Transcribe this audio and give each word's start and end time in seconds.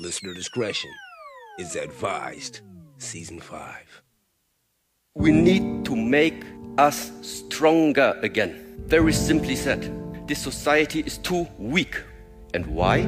Listener 0.00 0.32
discretion 0.32 0.90
is 1.58 1.76
advised. 1.76 2.62
Season 2.96 3.38
5. 3.38 4.02
We 5.14 5.30
need 5.30 5.84
to 5.84 5.94
make 5.94 6.42
us 6.78 7.12
stronger 7.20 8.18
again. 8.22 8.82
Very 8.86 9.12
simply 9.12 9.54
said, 9.54 9.92
this 10.26 10.38
society 10.38 11.00
is 11.00 11.18
too 11.18 11.46
weak. 11.58 12.02
And 12.54 12.64
why? 12.68 13.02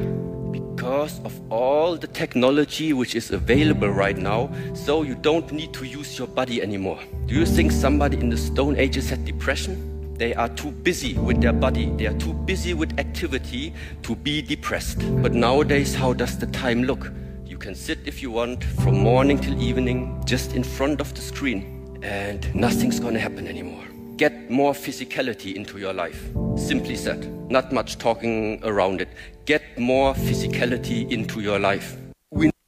Because 0.52 1.18
of 1.20 1.32
all 1.50 1.96
the 1.96 2.08
technology 2.08 2.92
which 2.92 3.14
is 3.14 3.30
available 3.30 3.88
right 3.88 4.18
now, 4.18 4.50
so 4.74 5.00
you 5.00 5.14
don't 5.14 5.50
need 5.50 5.72
to 5.72 5.86
use 5.86 6.18
your 6.18 6.28
body 6.28 6.60
anymore. 6.60 7.00
Do 7.24 7.34
you 7.34 7.46
think 7.46 7.72
somebody 7.72 8.18
in 8.18 8.28
the 8.28 8.36
Stone 8.36 8.76
Ages 8.76 9.08
had 9.08 9.24
depression? 9.24 9.91
They 10.22 10.34
are 10.34 10.48
too 10.50 10.70
busy 10.70 11.14
with 11.14 11.40
their 11.40 11.52
body, 11.52 11.86
they 11.96 12.06
are 12.06 12.16
too 12.16 12.32
busy 12.32 12.74
with 12.74 12.96
activity 13.00 13.74
to 14.04 14.14
be 14.14 14.40
depressed. 14.40 15.00
But 15.20 15.34
nowadays, 15.34 15.96
how 15.96 16.12
does 16.12 16.38
the 16.38 16.46
time 16.46 16.84
look? 16.84 17.10
You 17.44 17.58
can 17.58 17.74
sit 17.74 17.98
if 18.06 18.22
you 18.22 18.30
want 18.30 18.62
from 18.62 19.00
morning 19.00 19.36
till 19.40 19.60
evening 19.60 20.22
just 20.24 20.54
in 20.54 20.62
front 20.62 21.00
of 21.00 21.12
the 21.14 21.20
screen, 21.20 21.98
and 22.04 22.54
nothing's 22.54 23.00
gonna 23.00 23.18
happen 23.18 23.48
anymore. 23.48 23.84
Get 24.16 24.48
more 24.48 24.72
physicality 24.74 25.56
into 25.56 25.78
your 25.78 25.92
life. 25.92 26.30
Simply 26.54 26.94
said, 26.94 27.26
not 27.50 27.72
much 27.72 27.98
talking 27.98 28.60
around 28.62 29.00
it. 29.00 29.08
Get 29.44 29.76
more 29.76 30.14
physicality 30.14 31.10
into 31.10 31.40
your 31.40 31.58
life. 31.58 31.96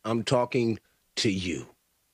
I'm 0.05 0.25
talking 0.25 0.81
to 1.23 1.31
you, 1.31 1.69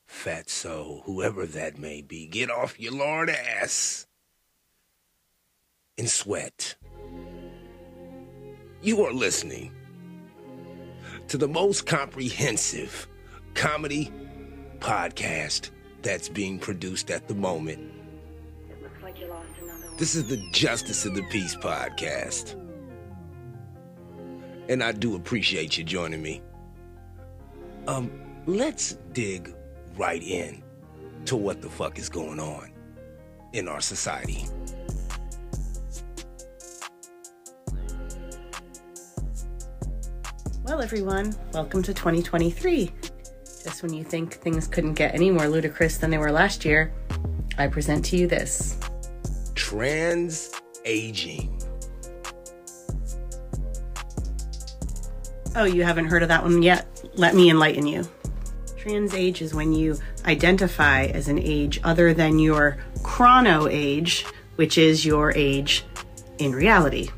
fatso, 0.07 1.03
whoever 1.05 1.47
that 1.47 1.79
may 1.79 2.03
be. 2.03 2.27
Get 2.27 2.51
off 2.51 2.79
your 2.79 2.93
lord 2.93 3.31
ass 3.31 4.07
and 6.01 6.09
sweat. 6.09 6.75
You 8.81 9.05
are 9.05 9.13
listening 9.13 9.71
to 11.29 11.37
the 11.37 11.47
most 11.47 11.85
comprehensive 11.85 13.07
comedy 13.53 14.11
podcast 14.79 15.71
that's 16.01 16.31
being 16.31 16.59
produced 16.59 17.11
at 17.11 17.29
the 17.29 17.35
moment. 17.35 17.93
Like 19.03 19.19
this 19.99 20.15
is 20.15 20.27
the 20.27 20.39
Justice 20.53 21.05
of 21.05 21.15
the 21.15 21.23
Peace 21.25 21.55
podcast. 21.55 22.55
And 24.71 24.83
I 24.83 24.93
do 24.93 25.17
appreciate 25.17 25.77
you 25.77 25.85
joining 25.85 26.23
me. 26.23 26.41
Um, 27.87 28.11
let's 28.47 28.97
dig 29.13 29.55
right 29.99 30.23
in 30.23 30.63
to 31.27 31.37
what 31.37 31.61
the 31.61 31.69
fuck 31.69 31.99
is 31.99 32.09
going 32.09 32.41
on 32.41 32.73
in 33.53 33.69
our 33.69 33.83
society. 33.83 34.47
Well, 40.71 40.83
everyone, 40.83 41.35
welcome 41.53 41.83
to 41.83 41.93
2023. 41.93 42.93
Just 43.43 43.83
when 43.83 43.93
you 43.93 44.05
think 44.05 44.35
things 44.35 44.69
couldn't 44.69 44.95
get 44.95 45.13
any 45.13 45.29
more 45.29 45.49
ludicrous 45.49 45.97
than 45.97 46.11
they 46.11 46.19
were 46.19 46.31
last 46.31 46.65
year, 46.65 46.95
I 47.59 47.67
present 47.67 48.05
to 48.05 48.17
you 48.17 48.29
this 48.29 48.79
trans 49.57 50.53
aging. 50.85 51.61
Oh, 55.57 55.65
you 55.65 55.83
haven't 55.83 56.05
heard 56.05 56.23
of 56.23 56.29
that 56.29 56.45
one 56.45 56.63
yet? 56.63 56.87
Let 57.15 57.35
me 57.35 57.51
enlighten 57.51 57.85
you. 57.85 58.09
Trans 58.79 59.13
age 59.13 59.43
is 59.43 59.53
when 59.53 59.73
you 59.73 59.99
identify 60.25 61.07
as 61.07 61.27
an 61.27 61.41
age 61.41 61.81
other 61.83 62.15
than 62.15 62.39
your 62.39 62.79
chrono 63.03 63.67
age, 63.67 64.25
which 64.55 64.79
is 64.79 65.05
your 65.05 65.33
age 65.35 65.85
in 66.39 66.53
reality. 66.53 67.11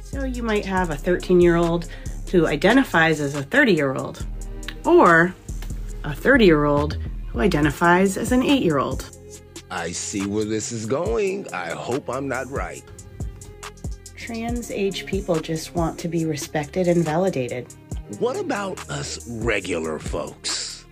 So 0.00 0.22
you 0.22 0.44
might 0.44 0.64
have 0.64 0.90
a 0.90 0.96
13 0.96 1.40
year 1.40 1.56
old 1.56 1.88
who 2.34 2.48
identifies 2.48 3.20
as 3.20 3.36
a 3.36 3.44
30 3.44 3.74
year 3.74 3.94
old, 3.94 4.26
or 4.84 5.32
a 6.02 6.12
30 6.12 6.44
year 6.44 6.64
old 6.64 6.94
who 7.28 7.38
identifies 7.38 8.16
as 8.16 8.32
an 8.32 8.42
8 8.42 8.60
year 8.60 8.78
old. 8.78 9.16
I 9.70 9.92
see 9.92 10.26
where 10.26 10.44
this 10.44 10.72
is 10.72 10.84
going. 10.84 11.46
I 11.54 11.70
hope 11.70 12.10
I'm 12.10 12.26
not 12.26 12.50
right. 12.50 12.82
Trans 14.16 14.72
age 14.72 15.06
people 15.06 15.38
just 15.38 15.76
want 15.76 15.96
to 16.00 16.08
be 16.08 16.24
respected 16.24 16.88
and 16.88 17.04
validated. 17.04 17.72
What 18.18 18.36
about 18.36 18.90
us 18.90 19.24
regular 19.28 20.00
folks? 20.00 20.86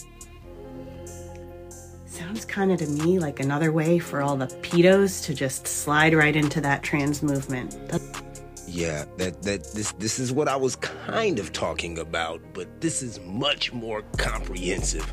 Sounds 2.07 2.45
kind 2.45 2.71
of 2.71 2.79
to 2.79 2.87
me 2.87 3.19
like 3.19 3.41
another 3.41 3.73
way 3.73 3.99
for 3.99 4.23
all 4.23 4.37
the 4.37 4.47
pedos 4.47 5.25
to 5.25 5.35
just 5.35 5.67
slide 5.67 6.15
right 6.15 6.37
into 6.37 6.61
that 6.61 6.85
trans 6.85 7.21
movement. 7.21 7.73
That's- 7.89 8.22
yeah, 8.67 9.05
that 9.19 9.43
that 9.43 9.65
this 9.73 9.93
this 9.93 10.19
is 10.19 10.33
what 10.33 10.49
I 10.49 10.57
was 10.57 10.77
kind 10.77 11.39
of 11.39 11.53
talking 11.53 11.99
about, 11.99 12.41
but 12.53 12.81
this 12.81 13.03
is 13.03 13.21
much 13.21 13.73
more 13.73 14.03
comprehensive 14.17 15.13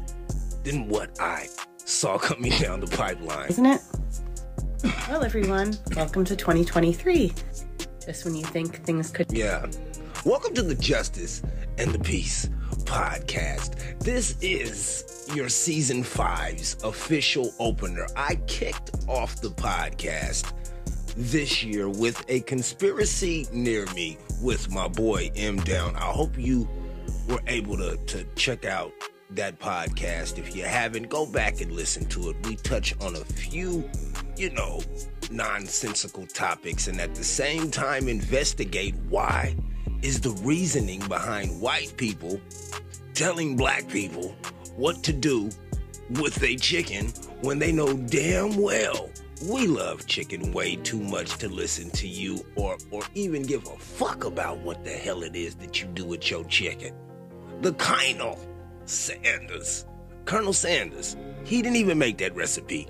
than 0.63 0.87
what 0.87 1.19
I 1.19 1.47
saw 1.77 2.17
coming 2.17 2.51
down 2.59 2.79
the 2.79 2.87
pipeline. 2.87 3.49
Isn't 3.49 3.65
it? 3.65 3.81
Well, 5.09 5.23
everyone, 5.23 5.77
welcome 5.95 6.23
to 6.25 6.35
2023. 6.35 7.33
Just 8.05 8.25
when 8.25 8.35
you 8.35 8.45
think 8.45 8.83
things 8.85 9.11
could 9.11 9.31
Yeah. 9.31 9.65
Welcome 10.25 10.53
to 10.55 10.61
the 10.61 10.75
Justice 10.75 11.41
and 11.77 11.91
the 11.91 11.99
Peace 11.99 12.49
podcast. 12.83 13.99
This 13.99 14.35
is 14.41 15.29
your 15.33 15.49
season 15.49 16.03
five's 16.03 16.75
official 16.83 17.53
opener. 17.59 18.07
I 18.15 18.35
kicked 18.47 18.91
off 19.07 19.41
the 19.41 19.49
podcast 19.49 20.53
this 21.19 21.65
year 21.65 21.89
with 21.89 22.23
a 22.29 22.39
conspiracy 22.41 23.45
near 23.51 23.85
me 23.87 24.17
with 24.41 24.71
my 24.71 24.87
boy 24.87 25.29
M 25.35 25.57
Down. 25.57 25.93
I 25.97 26.11
hope 26.11 26.37
you 26.37 26.65
were 27.27 27.41
able 27.47 27.75
to, 27.75 27.97
to 27.97 28.23
check 28.35 28.63
out 28.63 28.93
that 29.31 29.59
podcast. 29.59 30.37
If 30.37 30.55
you 30.55 30.63
haven't, 30.63 31.09
go 31.09 31.25
back 31.25 31.59
and 31.59 31.73
listen 31.73 32.05
to 32.05 32.29
it. 32.29 32.47
We 32.47 32.55
touch 32.55 32.95
on 33.01 33.17
a 33.17 33.25
few, 33.25 33.89
you 34.37 34.49
know, 34.51 34.81
nonsensical 35.29 36.25
topics 36.25 36.87
and 36.87 37.01
at 37.01 37.13
the 37.15 37.23
same 37.23 37.69
time 37.69 38.07
investigate 38.07 38.95
why 39.09 39.57
is 40.01 40.21
the 40.21 40.31
reasoning 40.41 41.05
behind 41.09 41.59
white 41.59 41.93
people 41.97 42.39
telling 43.13 43.57
black 43.57 43.85
people 43.89 44.33
what 44.77 45.03
to 45.03 45.11
do 45.11 45.49
with 46.21 46.41
a 46.43 46.55
chicken 46.55 47.07
when 47.41 47.59
they 47.59 47.73
know 47.73 47.93
damn 47.93 48.55
well 48.55 49.09
we 49.45 49.67
love 49.67 50.05
chicken 50.05 50.51
way 50.51 50.75
too 50.75 50.99
much 50.99 51.37
to 51.37 51.47
listen 51.47 51.89
to 51.91 52.07
you 52.07 52.43
or 52.55 52.77
or 52.91 53.03
even 53.15 53.43
give 53.43 53.65
a 53.67 53.77
fuck 53.77 54.25
about 54.25 54.57
what 54.59 54.83
the 54.83 54.91
hell 54.91 55.23
it 55.23 55.35
is 55.35 55.55
that 55.55 55.81
you 55.81 55.87
do 55.87 56.05
with 56.05 56.29
your 56.29 56.43
chicken. 56.45 56.93
The 57.61 57.73
Colonel 57.73 58.37
Sanders, 58.85 59.85
Colonel 60.25 60.53
Sanders, 60.53 61.15
he 61.45 61.61
didn't 61.61 61.77
even 61.77 61.97
make 61.97 62.17
that 62.17 62.35
recipe. 62.35 62.87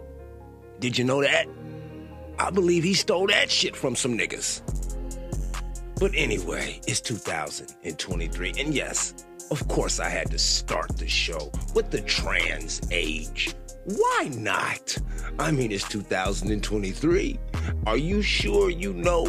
Did 0.79 0.97
you 0.97 1.03
know 1.03 1.21
that? 1.21 1.47
I 2.39 2.49
believe 2.49 2.83
he 2.83 2.93
stole 2.93 3.27
that 3.27 3.51
shit 3.51 3.75
from 3.75 3.95
some 3.95 4.17
niggas. 4.17 4.61
But 5.99 6.11
anyway, 6.15 6.79
it's 6.87 7.01
2023, 7.01 8.53
and 8.57 8.73
yes, 8.73 9.13
of 9.51 9.67
course 9.67 9.99
I 9.99 10.07
had 10.07 10.31
to 10.31 10.39
start 10.39 10.97
the 10.97 11.07
show 11.07 11.51
with 11.75 11.91
the 11.91 12.01
trans 12.01 12.81
age. 12.91 13.53
Why 13.89 14.29
not? 14.37 14.95
I 15.39 15.49
mean, 15.49 15.71
it's 15.71 15.87
2023. 15.87 17.39
Are 17.87 17.97
you 17.97 18.21
sure 18.21 18.69
you 18.69 18.93
know 18.93 19.25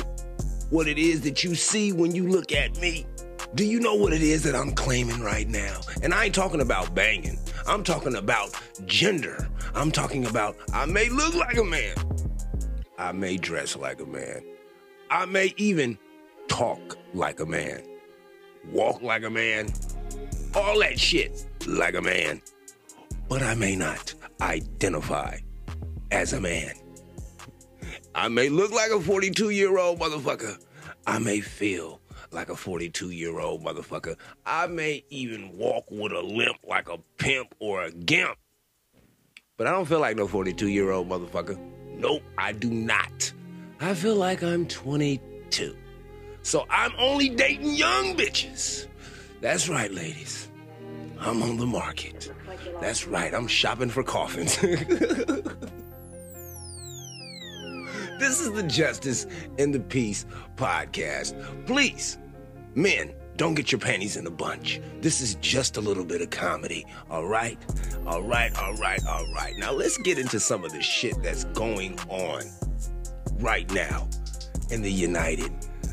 what 0.68 0.86
it 0.86 0.98
is 0.98 1.22
that 1.22 1.42
you 1.42 1.54
see 1.54 1.92
when 1.92 2.14
you 2.14 2.28
look 2.28 2.52
at 2.52 2.78
me? 2.78 3.06
Do 3.54 3.64
you 3.64 3.80
know 3.80 3.94
what 3.94 4.12
it 4.12 4.20
is 4.20 4.42
that 4.42 4.54
I'm 4.54 4.72
claiming 4.72 5.20
right 5.22 5.48
now? 5.48 5.80
And 6.02 6.12
I 6.12 6.26
ain't 6.26 6.34
talking 6.34 6.60
about 6.60 6.94
banging. 6.94 7.38
I'm 7.66 7.82
talking 7.82 8.16
about 8.16 8.50
gender. 8.84 9.48
I'm 9.74 9.90
talking 9.90 10.26
about 10.26 10.58
I 10.74 10.84
may 10.84 11.08
look 11.08 11.34
like 11.34 11.56
a 11.56 11.64
man. 11.64 11.94
I 12.98 13.12
may 13.12 13.38
dress 13.38 13.76
like 13.76 14.02
a 14.02 14.06
man. 14.06 14.42
I 15.10 15.24
may 15.24 15.54
even 15.56 15.96
talk 16.48 16.98
like 17.14 17.40
a 17.40 17.46
man. 17.46 17.82
Walk 18.70 19.00
like 19.00 19.24
a 19.24 19.30
man. 19.30 19.70
All 20.54 20.78
that 20.80 21.00
shit 21.00 21.46
like 21.66 21.94
a 21.94 22.02
man. 22.02 22.42
But 23.26 23.42
I 23.42 23.54
may 23.54 23.74
not 23.74 24.12
identify 24.40 25.38
as 26.10 26.32
a 26.32 26.40
man. 26.40 26.72
I 28.14 28.28
may 28.28 28.48
look 28.48 28.72
like 28.72 28.90
a 28.90 29.00
42 29.00 29.50
year 29.50 29.78
old 29.78 30.00
motherfucker. 30.00 30.58
I 31.06 31.18
may 31.18 31.40
feel 31.40 32.00
like 32.32 32.48
a 32.48 32.56
42 32.56 33.10
year 33.10 33.38
old 33.40 33.64
motherfucker. 33.64 34.16
I 34.44 34.66
may 34.66 35.04
even 35.10 35.56
walk 35.56 35.90
with 35.90 36.12
a 36.12 36.20
limp 36.20 36.58
like 36.66 36.88
a 36.88 36.98
pimp 37.18 37.54
or 37.58 37.84
a 37.84 37.90
gimp. 37.90 38.36
But 39.56 39.66
I 39.66 39.72
don't 39.72 39.86
feel 39.86 40.00
like 40.00 40.16
no 40.16 40.26
42 40.26 40.68
year 40.68 40.90
old 40.90 41.08
motherfucker. 41.08 41.58
Nope, 41.96 42.22
I 42.38 42.52
do 42.52 42.70
not. 42.70 43.32
I 43.80 43.94
feel 43.94 44.16
like 44.16 44.42
I'm 44.42 44.66
22. 44.66 45.76
So 46.42 46.66
I'm 46.70 46.92
only 46.98 47.28
dating 47.28 47.74
young 47.74 48.16
bitches. 48.16 48.86
That's 49.40 49.68
right, 49.68 49.90
ladies. 49.90 50.49
I'm 51.20 51.42
on 51.42 51.58
the 51.58 51.66
market. 51.66 52.32
That's 52.80 53.06
right, 53.06 53.32
I'm 53.34 53.46
shopping 53.46 53.90
for 53.90 54.02
coffins. 54.02 54.56
this 58.18 58.40
is 58.40 58.52
the 58.52 58.62
Justice 58.62 59.26
and 59.58 59.74
the 59.74 59.80
Peace 59.80 60.24
podcast. 60.56 61.34
Please, 61.66 62.16
men, 62.74 63.12
don't 63.36 63.54
get 63.54 63.70
your 63.70 63.78
panties 63.78 64.16
in 64.16 64.26
a 64.26 64.30
bunch. 64.30 64.80
This 65.00 65.20
is 65.20 65.34
just 65.36 65.76
a 65.76 65.80
little 65.80 66.04
bit 66.04 66.22
of 66.22 66.30
comedy, 66.30 66.86
all 67.10 67.26
right? 67.26 67.58
All 68.06 68.22
right, 68.22 68.54
all 68.58 68.74
right, 68.76 69.00
all 69.06 69.26
right. 69.34 69.54
Now 69.58 69.72
let's 69.72 69.98
get 69.98 70.18
into 70.18 70.40
some 70.40 70.64
of 70.64 70.72
the 70.72 70.82
shit 70.82 71.22
that's 71.22 71.44
going 71.44 71.98
on 72.08 72.42
right 73.40 73.70
now 73.72 74.08
in 74.70 74.80
the 74.82 74.90
United 74.92 75.52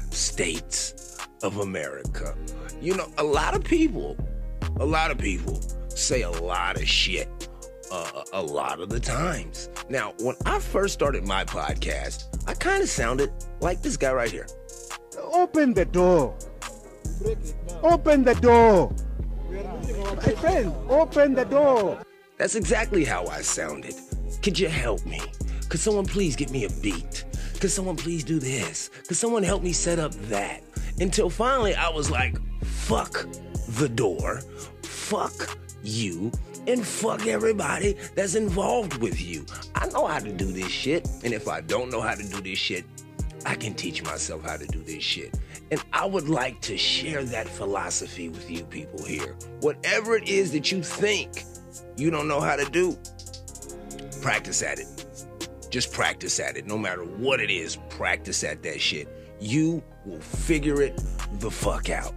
States 0.10 1.18
of 1.44 1.58
America. 1.58 2.36
You 2.82 2.96
know, 2.96 3.12
a 3.18 3.24
lot 3.24 3.56
of 3.56 3.64
people, 3.64 4.18
a 4.80 4.86
lot 4.86 5.12
of 5.12 5.18
people 5.18 5.62
say 5.90 6.22
a 6.22 6.30
lot 6.30 6.76
of 6.78 6.88
shit 6.88 7.28
uh, 7.92 8.24
a 8.34 8.42
lot 8.42 8.80
of 8.80 8.90
the 8.90 9.00
times. 9.00 9.70
Now, 9.90 10.14
when 10.20 10.36
I 10.46 10.60
first 10.60 10.94
started 10.94 11.26
my 11.26 11.46
podcast, 11.46 12.26
I 12.48 12.54
kind 12.54 12.84
of 12.84 12.90
sounded 12.90 13.32
like 13.60 13.82
this 13.82 13.98
guy 13.98 14.12
right 14.12 14.32
here. 14.32 14.48
Open 15.18 15.74
the 15.74 15.86
door. 15.86 16.36
Open 17.84 18.24
the 18.24 18.36
door. 18.36 18.94
My 19.50 20.34
friend, 20.34 20.74
open 20.90 21.34
the 21.34 21.46
door. 21.46 22.00
That's 22.38 22.56
exactly 22.56 23.04
how 23.04 23.26
I 23.28 23.42
sounded. 23.42 23.96
Could 24.42 24.60
you 24.60 24.68
help 24.68 25.06
me? 25.06 25.22
Could 25.70 25.80
someone 25.80 26.06
please 26.06 26.36
get 26.36 26.52
me 26.52 26.66
a 26.66 26.70
beat? 26.82 27.26
Could 27.60 27.72
someone 27.72 27.96
please 27.96 28.24
do 28.24 28.40
this? 28.40 28.90
Could 29.08 29.18
someone 29.18 29.42
help 29.42 29.64
me 29.64 29.74
set 29.74 29.98
up 29.98 30.14
that? 30.30 30.62
Until 31.00 31.30
finally 31.30 31.74
I 31.74 31.90
was 31.90 32.12
like, 32.12 32.38
fuck 32.64 33.26
the 33.70 33.90
door. 33.90 34.42
Fuck 34.84 35.58
you 35.84 36.32
and 36.68 36.86
fuck 36.86 37.26
everybody 37.26 37.98
that's 38.14 38.36
involved 38.36 38.98
with 38.98 39.20
you. 39.20 39.46
I 39.74 39.88
know 39.88 40.06
how 40.06 40.20
to 40.20 40.32
do 40.32 40.52
this 40.52 40.70
shit, 40.70 41.08
and 41.24 41.34
if 41.34 41.48
I 41.48 41.62
don't 41.62 41.90
know 41.90 42.02
how 42.02 42.14
to 42.14 42.24
do 42.24 42.42
this 42.42 42.60
shit, 42.60 42.86
I 43.46 43.56
can 43.56 43.74
teach 43.74 44.04
myself 44.04 44.44
how 44.44 44.58
to 44.58 44.68
do 44.68 44.84
this 44.84 45.02
shit. 45.02 45.40
And 45.72 45.82
I 45.94 46.06
would 46.06 46.30
like 46.30 46.62
to 46.62 46.78
share 46.78 47.24
that 47.24 47.48
philosophy 47.48 48.30
with 48.30 48.52
you 48.52 48.66
people 48.66 49.04
here. 49.04 49.36
Whatever 49.62 50.16
it 50.16 50.28
is 50.28 50.52
that 50.52 50.72
you 50.72 50.84
think 50.84 51.44
you 51.96 52.12
don't 52.12 52.28
know 52.28 52.42
how 52.42 52.56
to 52.56 52.66
do, 52.66 52.98
practice 54.22 54.62
at 54.62 54.80
it. 54.80 54.97
Just 55.70 55.92
practice 55.92 56.40
at 56.40 56.58
it. 56.58 56.66
No 56.66 56.78
matter 56.78 57.04
what 57.04 57.40
it 57.40 57.50
is, 57.50 57.78
practice 57.90 58.44
at 58.44 58.64
that 58.64 58.82
shit. 58.82 59.08
You 59.40 59.84
will 60.06 60.20
figure 60.20 60.82
it 60.82 61.02
the 61.40 61.52
fuck 61.52 61.90
out. 61.90 62.14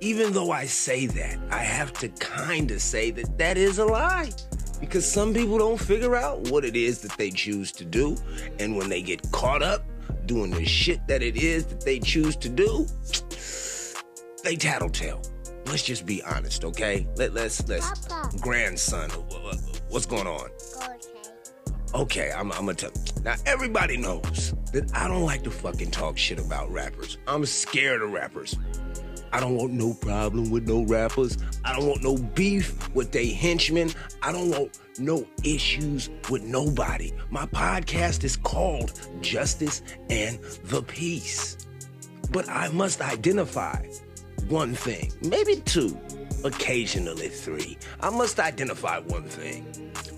Even 0.00 0.32
though 0.32 0.50
I 0.50 0.64
say 0.66 1.06
that, 1.06 1.38
I 1.50 1.58
have 1.58 1.92
to 1.94 2.08
kind 2.08 2.70
of 2.70 2.80
say 2.80 3.10
that 3.10 3.38
that 3.38 3.58
is 3.58 3.78
a 3.78 3.84
lie. 3.84 4.30
Because 4.80 5.10
some 5.10 5.34
people 5.34 5.58
don't 5.58 5.78
figure 5.78 6.16
out 6.16 6.40
what 6.50 6.64
it 6.64 6.74
is 6.74 7.00
that 7.02 7.12
they 7.18 7.30
choose 7.30 7.70
to 7.72 7.84
do. 7.84 8.16
And 8.58 8.76
when 8.76 8.88
they 8.88 9.02
get 9.02 9.30
caught 9.30 9.62
up 9.62 9.84
doing 10.26 10.50
the 10.50 10.64
shit 10.64 11.06
that 11.06 11.22
it 11.22 11.36
is 11.36 11.66
that 11.66 11.82
they 11.82 11.98
choose 11.98 12.36
to 12.36 12.48
do, 12.48 12.86
they 14.42 14.56
tattletale. 14.56 15.22
Let's 15.66 15.82
just 15.82 16.06
be 16.06 16.22
honest, 16.22 16.64
okay? 16.64 17.06
Let, 17.16 17.34
let's, 17.34 17.66
let's, 17.68 18.08
Papa. 18.08 18.36
grandson, 18.38 19.10
uh, 19.10 19.48
uh, 19.48 19.56
what's 19.88 20.06
going 20.06 20.26
on? 20.26 20.48
Okay, 21.92 22.30
I'm, 22.30 22.52
I'm 22.52 22.66
gonna 22.66 22.74
tell. 22.74 22.92
Now, 23.24 23.34
everybody 23.46 23.96
knows 23.96 24.54
that 24.72 24.90
I 24.94 25.08
don't 25.08 25.24
like 25.24 25.42
to 25.42 25.50
fucking 25.50 25.90
talk 25.90 26.16
shit 26.16 26.38
about 26.38 26.70
rappers. 26.70 27.18
I'm 27.26 27.44
scared 27.44 28.00
of 28.00 28.12
rappers. 28.12 28.56
I 29.32 29.40
don't 29.40 29.56
want 29.56 29.72
no 29.72 29.94
problem 29.94 30.50
with 30.50 30.68
no 30.68 30.84
rappers. 30.84 31.38
I 31.64 31.74
don't 31.76 31.88
want 31.88 32.02
no 32.02 32.16
beef 32.16 32.92
with 32.94 33.10
they 33.10 33.28
henchmen. 33.28 33.90
I 34.22 34.30
don't 34.30 34.50
want 34.50 34.78
no 34.98 35.26
issues 35.42 36.10
with 36.30 36.42
nobody. 36.42 37.12
My 37.30 37.46
podcast 37.46 38.22
is 38.22 38.36
called 38.36 38.92
Justice 39.20 39.82
and 40.10 40.38
the 40.64 40.82
Peace. 40.82 41.56
But 42.30 42.48
I 42.48 42.68
must 42.68 43.00
identify 43.00 43.84
one 44.48 44.74
thing, 44.74 45.12
maybe 45.22 45.56
two, 45.56 45.98
occasionally 46.44 47.28
three. 47.28 47.78
I 48.00 48.10
must 48.10 48.38
identify 48.38 49.00
one 49.00 49.24
thing. 49.24 49.66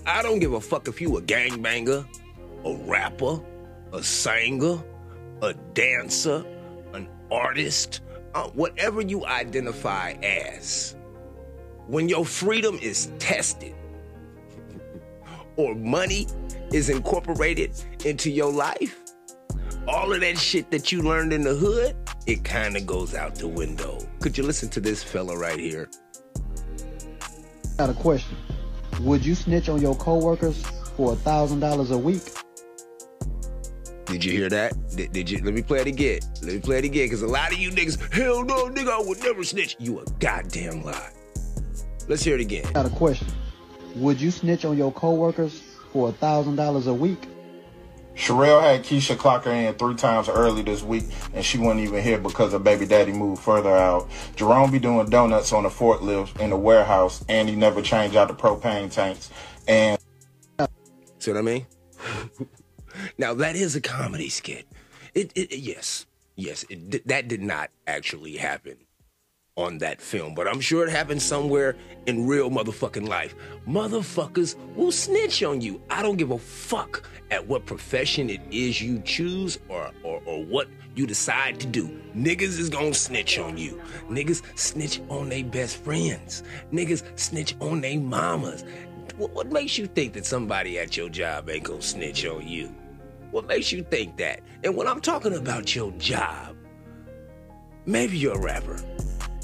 I 0.05 0.21
don't 0.21 0.39
give 0.39 0.53
a 0.53 0.59
fuck 0.59 0.87
if 0.87 0.99
you 0.99 1.17
a 1.17 1.21
gangbanger, 1.21 2.05
a 2.65 2.75
rapper, 2.85 3.39
a 3.93 4.03
singer, 4.03 4.83
a 5.41 5.53
dancer, 5.73 6.45
an 6.93 7.07
artist, 7.31 8.01
uh, 8.35 8.47
whatever 8.49 9.01
you 9.01 9.25
identify 9.25 10.11
as. 10.23 10.95
When 11.87 12.09
your 12.09 12.25
freedom 12.25 12.77
is 12.81 13.11
tested 13.19 13.75
or 15.55 15.75
money 15.75 16.27
is 16.73 16.89
incorporated 16.89 17.71
into 18.03 18.29
your 18.29 18.51
life, 18.51 18.99
all 19.87 20.13
of 20.13 20.21
that 20.21 20.37
shit 20.37 20.69
that 20.71 20.91
you 20.91 21.01
learned 21.01 21.31
in 21.31 21.43
the 21.43 21.55
hood, 21.55 21.95
it 22.25 22.43
kind 22.43 22.75
of 22.75 22.85
goes 22.85 23.15
out 23.15 23.35
the 23.35 23.47
window. 23.47 23.97
Could 24.19 24.37
you 24.37 24.43
listen 24.43 24.69
to 24.69 24.79
this 24.79 25.03
fella 25.03 25.37
right 25.37 25.59
here? 25.59 25.89
Got 27.77 27.89
a 27.89 27.93
question. 27.93 28.37
Would 29.01 29.25
you 29.25 29.35
snitch 29.35 29.69
on 29.69 29.81
your 29.81 29.95
coworkers 29.95 30.63
for 30.95 31.13
a 31.13 31.15
thousand 31.15 31.59
dollars 31.59 31.91
a 31.91 31.97
week? 31.97 32.21
Did 34.05 34.23
you 34.23 34.31
hear 34.31 34.49
that? 34.49 34.73
Did, 34.95 35.11
did 35.11 35.29
you? 35.29 35.43
Let 35.43 35.53
me 35.53 35.61
play 35.61 35.79
it 35.79 35.87
again. 35.87 36.19
Let 36.43 36.53
me 36.53 36.59
play 36.59 36.77
it 36.77 36.85
again, 36.85 37.05
because 37.05 37.21
a 37.23 37.27
lot 37.27 37.51
of 37.51 37.57
you 37.57 37.71
niggas, 37.71 38.13
hell 38.13 38.43
no, 38.43 38.69
nigga, 38.69 38.89
I 38.89 39.01
would 39.07 39.19
never 39.23 39.43
snitch. 39.43 39.75
You 39.79 39.99
a 39.99 40.05
goddamn 40.19 40.83
lie. 40.83 41.11
Let's 42.07 42.23
hear 42.23 42.35
it 42.35 42.41
again. 42.41 42.71
Got 42.73 42.85
a 42.85 42.89
question. 42.89 43.27
Would 43.95 44.21
you 44.21 44.29
snitch 44.31 44.65
on 44.65 44.77
your 44.77 44.91
coworkers 44.91 45.61
for 45.91 46.09
a 46.09 46.11
thousand 46.11 46.57
dollars 46.57 46.87
a 46.87 46.93
week? 46.93 47.19
Sherelle 48.15 48.61
had 48.61 48.83
Keisha 48.83 49.17
clock 49.17 49.45
her 49.45 49.51
in 49.51 49.73
three 49.75 49.95
times 49.95 50.29
early 50.29 50.61
this 50.61 50.83
week, 50.83 51.05
and 51.33 51.43
she 51.43 51.57
wasn't 51.57 51.81
even 51.81 52.03
here 52.03 52.17
because 52.17 52.51
her 52.51 52.59
baby 52.59 52.85
daddy 52.85 53.11
moved 53.11 53.41
further 53.41 53.75
out. 53.75 54.07
Jerome 54.35 54.71
be 54.71 54.79
doing 54.79 55.09
donuts 55.09 55.51
on 55.51 55.63
the 55.63 55.69
forklift 55.69 56.39
in 56.39 56.49
the 56.51 56.57
warehouse, 56.57 57.25
and 57.27 57.49
he 57.49 57.55
never 57.55 57.81
changed 57.81 58.15
out 58.15 58.27
the 58.27 58.33
propane 58.33 58.91
tanks. 58.91 59.29
And 59.67 59.99
See 61.19 61.31
what 61.31 61.37
I 61.37 61.41
mean? 61.41 61.65
now 63.17 63.33
that 63.33 63.55
is 63.55 63.75
a 63.75 63.81
comedy 63.81 64.29
skit. 64.29 64.67
It, 65.13 65.31
it 65.35 65.57
yes, 65.57 66.05
yes, 66.35 66.65
it, 66.69 67.07
that 67.07 67.27
did 67.27 67.41
not 67.41 67.71
actually 67.87 68.37
happen 68.37 68.77
on 69.55 69.77
that 69.77 70.01
film, 70.01 70.33
but 70.33 70.47
I'm 70.47 70.59
sure 70.59 70.83
it 70.83 70.89
happened 70.89 71.21
somewhere 71.21 71.75
in 72.07 72.25
real 72.25 72.49
motherfucking 72.49 73.07
life. 73.07 73.35
Motherfuckers 73.67 74.55
will 74.75 74.91
snitch 74.91 75.43
on 75.43 75.61
you. 75.61 75.79
I 75.91 76.01
don't 76.01 76.17
give 76.17 76.31
a 76.31 76.39
fuck 76.39 77.07
at 77.29 77.47
what 77.47 77.67
profession 77.67 78.31
it 78.31 78.41
is 78.49 78.81
you 78.81 78.99
choose 79.01 79.59
or 79.69 79.91
or, 80.03 80.21
or 80.25 80.43
what 80.43 80.69
you 80.95 81.05
decide 81.05 81.59
to 81.59 81.67
do. 81.67 81.87
Niggas 82.15 82.59
is 82.59 82.67
gonna 82.69 82.95
snitch 82.95 83.37
on 83.37 83.57
you. 83.57 83.79
Niggas 84.09 84.41
snitch 84.57 85.01
on 85.09 85.29
their 85.29 85.43
best 85.43 85.77
friends. 85.77 86.41
Niggas 86.71 87.03
snitch 87.19 87.55
on 87.59 87.81
their 87.81 87.99
mamas. 87.99 88.65
What, 89.17 89.33
what 89.33 89.51
makes 89.51 89.77
you 89.77 89.85
think 89.85 90.13
that 90.13 90.25
somebody 90.25 90.79
at 90.79 90.97
your 90.97 91.09
job 91.09 91.47
ain't 91.47 91.65
gonna 91.65 91.81
snitch 91.83 92.25
on 92.25 92.47
you? 92.47 92.73
What 93.29 93.45
makes 93.45 93.71
you 93.71 93.83
think 93.83 94.17
that? 94.17 94.41
And 94.63 94.75
when 94.75 94.87
I'm 94.87 94.99
talking 94.99 95.35
about 95.35 95.75
your 95.75 95.91
job, 95.93 96.55
maybe 97.85 98.17
you're 98.17 98.35
a 98.35 98.41
rapper. 98.41 98.79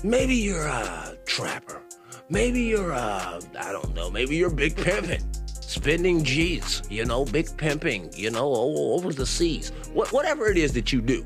Maybe 0.03 0.36
you're 0.36 0.65
a 0.65 1.18
trapper. 1.25 1.82
Maybe 2.29 2.62
you're 2.62 2.91
a, 2.91 3.39
I 3.60 3.72
don't 3.74 3.94
know, 3.94 4.10
maybe 4.10 4.38
you're 4.38 4.50
big 4.50 4.77
pimping. 4.77 5.22
Spending 5.60 6.24
G's, 6.24 6.82
you 6.89 7.03
know, 7.06 7.25
big 7.25 7.56
pimping, 7.58 8.10
you 8.13 8.32
know, 8.32 8.53
over 8.53 9.12
the 9.12 9.25
seas. 9.25 9.72
What, 9.94 10.13
whatever 10.13 10.48
it 10.50 10.58
is 10.58 10.72
that 10.74 10.94
you 10.94 11.01
do. 11.01 11.25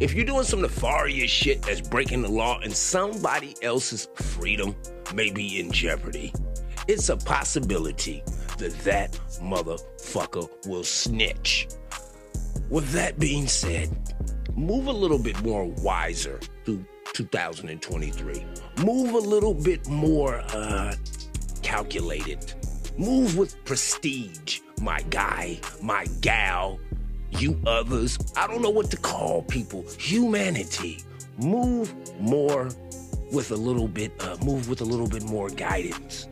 If 0.00 0.14
you're 0.14 0.24
doing 0.24 0.44
some 0.44 0.60
nefarious 0.60 1.30
shit 1.30 1.62
that's 1.62 1.80
breaking 1.80 2.22
the 2.22 2.28
law 2.28 2.60
and 2.60 2.72
somebody 2.72 3.56
else's 3.62 4.08
freedom 4.14 4.76
may 5.12 5.30
be 5.30 5.58
in 5.58 5.72
jeopardy, 5.72 6.32
it's 6.86 7.08
a 7.08 7.16
possibility 7.16 8.22
that 8.58 8.72
that 8.84 9.12
motherfucker 9.42 10.48
will 10.68 10.84
snitch. 10.84 11.66
With 12.70 12.90
that 12.92 13.18
being 13.18 13.48
said, 13.48 13.90
move 14.54 14.86
a 14.86 14.92
little 14.92 15.18
bit 15.18 15.42
more 15.42 15.64
wiser 15.64 16.38
through 16.64 16.84
2023. 17.14 18.44
Move 18.84 19.14
a 19.14 19.18
little 19.18 19.54
bit 19.54 19.88
more 19.88 20.42
uh, 20.50 20.94
calculated. 21.62 22.52
Move 22.98 23.38
with 23.38 23.64
prestige, 23.64 24.60
my 24.80 25.00
guy, 25.10 25.58
my 25.82 26.04
gal, 26.20 26.78
you 27.30 27.58
others. 27.66 28.18
I 28.36 28.46
don't 28.46 28.62
know 28.62 28.70
what 28.70 28.90
to 28.90 28.96
call 28.96 29.42
people. 29.42 29.84
Humanity. 29.98 31.02
Move 31.38 31.94
more 32.20 32.68
with 33.32 33.50
a 33.50 33.56
little 33.56 33.88
bit, 33.88 34.12
uh, 34.20 34.36
move 34.44 34.68
with 34.68 34.80
a 34.80 34.84
little 34.84 35.08
bit 35.08 35.24
more 35.24 35.48
guidance 35.48 36.28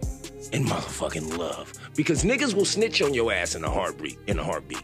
and 0.52 0.66
motherfucking 0.66 1.38
love. 1.38 1.72
Because 1.96 2.22
niggas 2.22 2.54
will 2.54 2.64
snitch 2.64 3.02
on 3.02 3.14
your 3.14 3.32
ass 3.32 3.54
in 3.54 3.64
a 3.64 3.70
heartbeat. 3.70 4.18
In 4.26 4.38
a 4.38 4.44
heartbeat. 4.44 4.82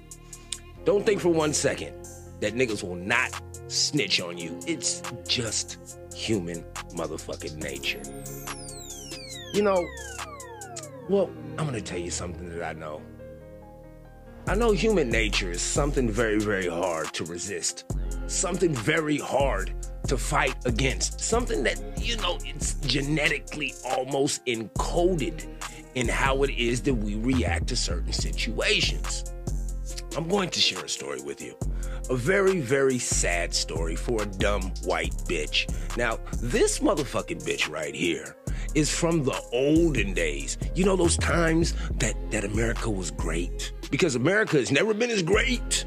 Don't 0.84 1.04
think 1.04 1.20
for 1.20 1.28
one 1.28 1.52
second 1.52 1.94
that 2.40 2.54
niggas 2.54 2.82
will 2.82 2.96
not 2.96 3.40
snitch 3.68 4.20
on 4.20 4.36
you. 4.36 4.58
It's 4.66 5.02
just 5.26 5.98
human 6.14 6.64
motherfucking 6.94 7.56
nature. 7.56 8.02
You 9.54 9.62
know, 9.62 9.86
well, 11.08 11.30
I'm 11.58 11.64
gonna 11.64 11.80
tell 11.80 11.98
you 11.98 12.10
something 12.10 12.50
that 12.50 12.62
I 12.62 12.72
know. 12.72 13.00
I 14.46 14.54
know 14.54 14.72
human 14.72 15.10
nature 15.10 15.50
is 15.50 15.60
something 15.60 16.10
very, 16.10 16.38
very 16.38 16.68
hard 16.68 17.12
to 17.14 17.24
resist. 17.24 17.84
Something 18.26 18.74
very 18.74 19.18
hard 19.18 19.72
to 20.06 20.16
fight 20.16 20.54
against. 20.64 21.20
Something 21.20 21.62
that, 21.64 21.78
you 22.00 22.16
know, 22.16 22.38
it's 22.44 22.74
genetically 22.86 23.74
almost 23.84 24.44
encoded 24.46 25.46
in 25.94 26.08
how 26.08 26.42
it 26.44 26.50
is 26.50 26.80
that 26.82 26.94
we 26.94 27.16
react 27.16 27.66
to 27.68 27.76
certain 27.76 28.12
situations. 28.12 29.32
I'm 30.18 30.26
going 30.26 30.50
to 30.50 30.60
share 30.60 30.84
a 30.84 30.88
story 30.88 31.20
with 31.22 31.40
you. 31.40 31.54
A 32.10 32.16
very, 32.16 32.58
very 32.58 32.98
sad 32.98 33.54
story 33.54 33.94
for 33.94 34.22
a 34.22 34.26
dumb 34.26 34.72
white 34.82 35.12
bitch. 35.28 35.68
Now, 35.96 36.18
this 36.42 36.80
motherfucking 36.80 37.44
bitch 37.44 37.70
right 37.70 37.94
here 37.94 38.34
is 38.74 38.92
from 38.92 39.22
the 39.22 39.40
olden 39.52 40.14
days. 40.14 40.58
You 40.74 40.86
know 40.86 40.96
those 40.96 41.16
times 41.18 41.74
that, 41.98 42.16
that 42.32 42.42
America 42.42 42.90
was 42.90 43.12
great? 43.12 43.72
Because 43.92 44.16
America 44.16 44.56
has 44.56 44.72
never 44.72 44.92
been 44.92 45.10
as 45.10 45.22
great 45.22 45.84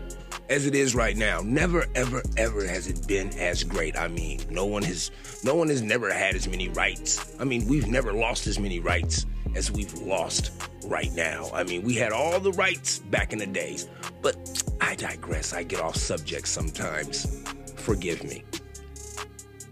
as 0.50 0.65
it 0.65 0.75
is 0.75 0.95
right 0.95 1.17
now. 1.17 1.41
Never, 1.43 1.85
ever, 1.93 2.23
ever 2.38 2.65
has 2.65 2.88
it 2.88 3.05
been 3.09 3.38
as 3.38 3.65
great. 3.65 3.97
I 3.97 4.07
mean, 4.07 4.39
no 4.50 4.65
one 4.65 4.83
has 4.83 5.11
no 5.43 5.55
one 5.55 5.67
has 5.67 5.81
never 5.81 6.09
had 6.09 6.35
as 6.35 6.47
many 6.47 6.69
rights. 6.69 7.35
I 7.38 7.43
mean, 7.43 7.67
we've 7.67 7.88
never 7.88 8.13
lost 8.13 8.47
as 8.47 8.59
many 8.59 8.79
rights 8.79 9.25
as 9.55 9.72
we've 9.72 9.93
lost 9.93 10.51
right 10.86 11.12
now. 11.13 11.50
I 11.53 11.63
mean, 11.63 11.84
we 11.84 11.96
had 11.96 12.12
all 12.12 12.39
the 12.39 12.51
rights 12.53 13.00
back 13.00 13.34
in 13.34 13.39
the 13.39 13.48
days. 13.48 13.88
But 14.22 14.63
I 14.79 14.96
digress. 14.96 15.53
I 15.53 15.63
get 15.63 15.79
off 15.79 15.96
subject 15.96 16.48
sometimes. 16.48 17.43
Forgive 17.75 18.24
me. 18.24 18.43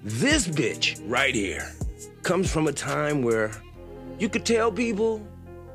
This 0.04 0.48
bitch 0.48 1.02
right 1.06 1.36
here 1.36 1.72
comes 2.24 2.52
from 2.52 2.68
a 2.68 2.74
time 2.74 3.22
where 3.22 3.52
you 4.18 4.30
could 4.30 4.46
tell 4.46 4.72
people 4.72 5.20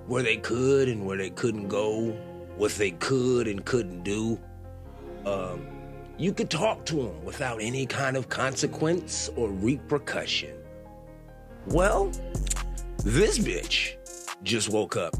where 0.06 0.22
they 0.22 0.36
could 0.36 0.88
and 0.88 1.04
where 1.04 1.16
they 1.16 1.30
couldn't 1.30 1.68
go, 1.68 2.10
what 2.56 2.72
they 2.72 2.92
could 2.92 3.48
and 3.48 3.64
couldn't 3.64 4.02
do. 4.02 4.38
Um, 5.24 5.66
you 6.16 6.32
could 6.32 6.50
talk 6.50 6.84
to 6.86 6.96
them 6.96 7.24
without 7.24 7.60
any 7.60 7.86
kind 7.86 8.16
of 8.16 8.28
consequence 8.28 9.30
or 9.36 9.50
repercussion. 9.50 10.56
Well, 11.66 12.12
this 13.04 13.38
bitch 13.38 13.96
just 14.42 14.70
woke 14.70 14.96
up 14.96 15.14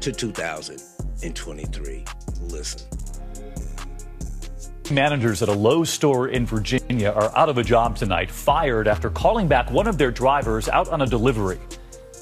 to 0.00 0.12
2023. 0.12 2.04
Listen. 2.42 2.86
Managers 4.90 5.42
at 5.42 5.48
a 5.48 5.52
Lowe's 5.52 5.88
store 5.88 6.28
in 6.28 6.44
Virginia 6.44 7.10
are 7.10 7.34
out 7.34 7.48
of 7.48 7.56
a 7.56 7.62
job 7.62 7.96
tonight, 7.96 8.30
fired 8.30 8.86
after 8.86 9.08
calling 9.08 9.48
back 9.48 9.70
one 9.70 9.86
of 9.86 9.96
their 9.96 10.10
drivers 10.10 10.68
out 10.68 10.90
on 10.90 11.00
a 11.00 11.06
delivery. 11.06 11.58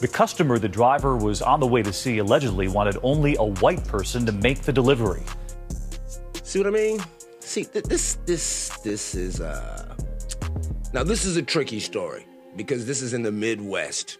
The 0.00 0.06
customer 0.06 0.58
the 0.58 0.68
driver 0.68 1.16
was 1.16 1.42
on 1.42 1.58
the 1.58 1.66
way 1.66 1.82
to 1.82 1.92
see 1.92 2.18
allegedly 2.18 2.68
wanted 2.68 2.96
only 3.02 3.34
a 3.36 3.44
white 3.44 3.84
person 3.88 4.24
to 4.24 4.32
make 4.32 4.62
the 4.62 4.72
delivery. 4.72 5.24
See 6.44 6.60
what 6.60 6.68
I 6.68 6.70
mean? 6.70 7.00
See, 7.40 7.64
th- 7.64 7.86
this, 7.86 8.18
this, 8.24 8.68
this 8.84 9.16
is, 9.16 9.40
uh, 9.40 9.96
now 10.92 11.02
this 11.02 11.24
is 11.24 11.36
a 11.36 11.42
tricky 11.42 11.80
story 11.80 12.24
because 12.54 12.86
this 12.86 13.02
is 13.02 13.14
in 13.14 13.22
the 13.22 13.32
Midwest. 13.32 14.18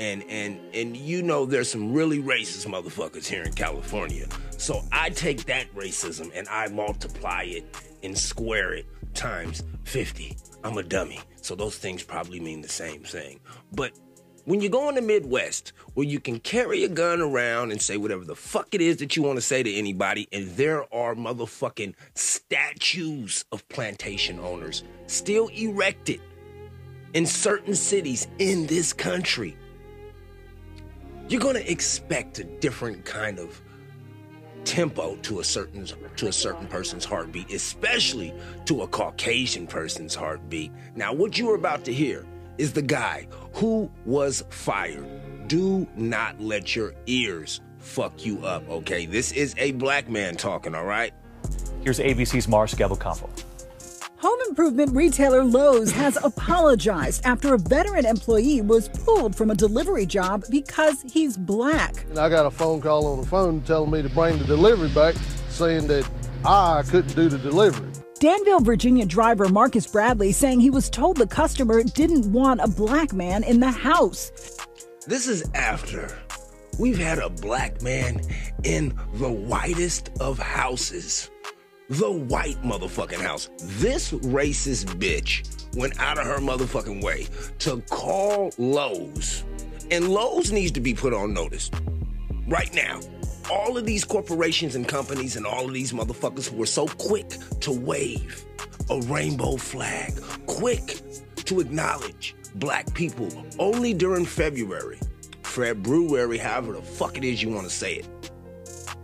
And, 0.00 0.24
and, 0.30 0.58
and 0.72 0.96
you 0.96 1.22
know, 1.22 1.44
there's 1.44 1.70
some 1.70 1.92
really 1.92 2.20
racist 2.22 2.66
motherfuckers 2.66 3.26
here 3.26 3.42
in 3.42 3.52
California. 3.52 4.26
So 4.56 4.82
I 4.90 5.10
take 5.10 5.44
that 5.44 5.70
racism 5.74 6.30
and 6.34 6.48
I 6.48 6.68
multiply 6.68 7.42
it 7.42 7.66
and 8.02 8.16
square 8.16 8.72
it 8.72 8.86
times 9.12 9.62
50. 9.84 10.38
I'm 10.64 10.78
a 10.78 10.82
dummy. 10.82 11.20
So 11.42 11.54
those 11.54 11.76
things 11.76 12.02
probably 12.02 12.40
mean 12.40 12.62
the 12.62 12.68
same 12.68 13.02
thing. 13.02 13.40
But 13.72 13.92
when 14.46 14.62
you 14.62 14.70
go 14.70 14.88
in 14.88 14.94
the 14.94 15.02
Midwest, 15.02 15.74
where 15.92 16.06
you 16.06 16.18
can 16.18 16.40
carry 16.40 16.82
a 16.84 16.88
gun 16.88 17.20
around 17.20 17.70
and 17.70 17.82
say 17.82 17.98
whatever 17.98 18.24
the 18.24 18.34
fuck 18.34 18.74
it 18.74 18.80
is 18.80 18.96
that 18.96 19.16
you 19.16 19.22
want 19.22 19.36
to 19.36 19.42
say 19.42 19.62
to 19.62 19.74
anybody, 19.74 20.26
and 20.32 20.48
there 20.56 20.82
are 20.94 21.14
motherfucking 21.14 21.92
statues 22.14 23.44
of 23.52 23.68
plantation 23.68 24.40
owners 24.40 24.82
still 25.08 25.48
erected 25.48 26.22
in 27.12 27.26
certain 27.26 27.74
cities 27.74 28.28
in 28.38 28.66
this 28.66 28.94
country, 28.94 29.58
you're 31.30 31.40
gonna 31.40 31.60
expect 31.60 32.40
a 32.40 32.44
different 32.44 33.04
kind 33.04 33.38
of 33.38 33.62
tempo 34.64 35.14
to 35.22 35.38
a 35.38 35.44
certain 35.44 35.86
to 36.16 36.26
a 36.26 36.32
certain 36.32 36.66
person's 36.66 37.04
heartbeat, 37.04 37.52
especially 37.52 38.34
to 38.64 38.82
a 38.82 38.88
Caucasian 38.88 39.66
person's 39.66 40.14
heartbeat. 40.14 40.72
Now, 40.96 41.12
what 41.12 41.38
you're 41.38 41.54
about 41.54 41.84
to 41.84 41.92
hear 41.92 42.26
is 42.58 42.72
the 42.72 42.82
guy 42.82 43.28
who 43.54 43.88
was 44.04 44.44
fired. 44.50 45.06
Do 45.46 45.86
not 45.96 46.40
let 46.40 46.74
your 46.74 46.94
ears 47.06 47.60
fuck 47.78 48.26
you 48.26 48.44
up, 48.44 48.68
okay? 48.68 49.06
This 49.06 49.30
is 49.30 49.54
a 49.56 49.70
black 49.72 50.08
man 50.08 50.36
talking, 50.36 50.74
all 50.74 50.84
right? 50.84 51.14
Here's 51.82 52.00
ABC's 52.00 52.48
Mara 52.48 52.66
Schiavocampo. 52.66 53.30
Home 54.20 54.38
improvement 54.50 54.94
retailer 54.94 55.42
Lowe's 55.42 55.90
has 55.92 56.18
apologized 56.22 57.24
after 57.24 57.54
a 57.54 57.58
veteran 57.58 58.04
employee 58.04 58.60
was 58.60 58.90
pulled 58.90 59.34
from 59.34 59.50
a 59.50 59.54
delivery 59.54 60.04
job 60.04 60.44
because 60.50 61.00
he's 61.10 61.38
black. 61.38 62.04
And 62.10 62.18
I 62.18 62.28
got 62.28 62.44
a 62.44 62.50
phone 62.50 62.82
call 62.82 63.06
on 63.06 63.22
the 63.22 63.26
phone 63.26 63.62
telling 63.62 63.90
me 63.90 64.02
to 64.02 64.10
bring 64.10 64.36
the 64.36 64.44
delivery 64.44 64.90
back, 64.90 65.14
saying 65.48 65.86
that 65.86 66.06
I 66.44 66.82
couldn't 66.86 67.14
do 67.14 67.30
the 67.30 67.38
delivery. 67.38 67.88
Danville, 68.18 68.60
Virginia 68.60 69.06
driver 69.06 69.48
Marcus 69.48 69.86
Bradley 69.86 70.32
saying 70.32 70.60
he 70.60 70.68
was 70.68 70.90
told 70.90 71.16
the 71.16 71.26
customer 71.26 71.82
didn't 71.82 72.30
want 72.30 72.60
a 72.60 72.68
black 72.68 73.14
man 73.14 73.42
in 73.42 73.58
the 73.58 73.70
house. 73.70 74.32
This 75.06 75.28
is 75.28 75.48
after 75.54 76.14
we've 76.78 76.98
had 76.98 77.20
a 77.20 77.30
black 77.30 77.80
man 77.80 78.20
in 78.64 78.94
the 79.14 79.32
whitest 79.32 80.10
of 80.20 80.38
houses. 80.38 81.30
The 81.90 82.08
white 82.08 82.62
motherfucking 82.62 83.20
house. 83.20 83.50
This 83.58 84.12
racist 84.12 84.84
bitch 85.00 85.76
went 85.76 85.98
out 85.98 86.18
of 86.18 86.24
her 86.24 86.38
motherfucking 86.38 87.02
way 87.02 87.26
to 87.58 87.80
call 87.90 88.52
Lowe's. 88.58 89.42
And 89.90 90.08
Lowe's 90.08 90.52
needs 90.52 90.70
to 90.70 90.80
be 90.80 90.94
put 90.94 91.12
on 91.12 91.34
notice 91.34 91.68
right 92.46 92.72
now. 92.72 93.00
All 93.50 93.76
of 93.76 93.86
these 93.86 94.04
corporations 94.04 94.76
and 94.76 94.86
companies 94.86 95.34
and 95.34 95.44
all 95.44 95.66
of 95.66 95.72
these 95.72 95.92
motherfuckers 95.92 96.48
who 96.48 96.58
were 96.58 96.66
so 96.66 96.86
quick 96.86 97.28
to 97.58 97.72
wave 97.72 98.44
a 98.88 99.00
rainbow 99.00 99.56
flag, 99.56 100.12
quick 100.46 101.00
to 101.44 101.58
acknowledge 101.58 102.36
black 102.54 102.94
people 102.94 103.28
only 103.58 103.94
during 103.94 104.24
February, 104.24 105.00
February, 105.42 106.38
however 106.38 106.74
the 106.74 106.82
fuck 106.82 107.18
it 107.18 107.24
is 107.24 107.42
you 107.42 107.48
want 107.48 107.66
to 107.66 107.74
say 107.74 107.94
it. 107.94 108.30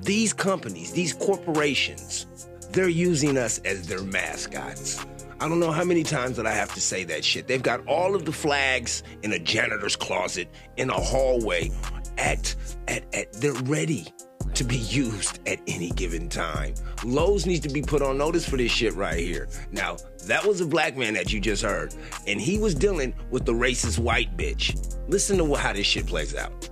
These 0.02 0.32
companies, 0.32 0.92
these 0.92 1.14
corporations, 1.14 2.45
they're 2.76 2.88
using 2.90 3.38
us 3.38 3.58
as 3.64 3.88
their 3.88 4.02
mascots. 4.02 5.04
I 5.40 5.48
don't 5.48 5.60
know 5.60 5.72
how 5.72 5.82
many 5.82 6.02
times 6.02 6.36
that 6.36 6.46
I 6.46 6.52
have 6.52 6.74
to 6.74 6.80
say 6.80 7.04
that 7.04 7.24
shit. 7.24 7.48
They've 7.48 7.62
got 7.62 7.86
all 7.86 8.14
of 8.14 8.26
the 8.26 8.32
flags 8.32 9.02
in 9.22 9.32
a 9.32 9.38
janitor's 9.38 9.96
closet, 9.96 10.48
in 10.76 10.90
a 10.90 11.00
hallway, 11.00 11.70
at 12.18 12.54
at 12.86 13.04
at 13.14 13.32
they're 13.32 13.54
ready 13.64 14.06
to 14.52 14.62
be 14.62 14.76
used 14.76 15.40
at 15.48 15.58
any 15.66 15.90
given 15.90 16.28
time. 16.28 16.74
Lowe's 17.02 17.46
needs 17.46 17.66
to 17.66 17.72
be 17.72 17.80
put 17.80 18.02
on 18.02 18.18
notice 18.18 18.46
for 18.46 18.58
this 18.58 18.72
shit 18.72 18.94
right 18.94 19.18
here. 19.18 19.48
Now, 19.72 19.96
that 20.24 20.44
was 20.44 20.60
a 20.60 20.66
black 20.66 20.98
man 20.98 21.14
that 21.14 21.32
you 21.32 21.40
just 21.40 21.62
heard, 21.62 21.94
and 22.26 22.38
he 22.38 22.58
was 22.58 22.74
dealing 22.74 23.14
with 23.30 23.46
the 23.46 23.52
racist 23.52 23.98
white 23.98 24.36
bitch. 24.36 24.96
Listen 25.08 25.38
to 25.38 25.54
how 25.54 25.72
this 25.72 25.86
shit 25.86 26.06
plays 26.06 26.34
out. 26.34 26.68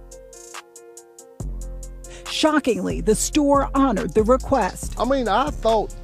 Shockingly, 2.30 3.00
the 3.00 3.14
store 3.14 3.70
honored 3.74 4.14
the 4.14 4.22
request. 4.22 4.94
I 4.98 5.04
mean, 5.04 5.28
I 5.28 5.50
thought 5.50 5.94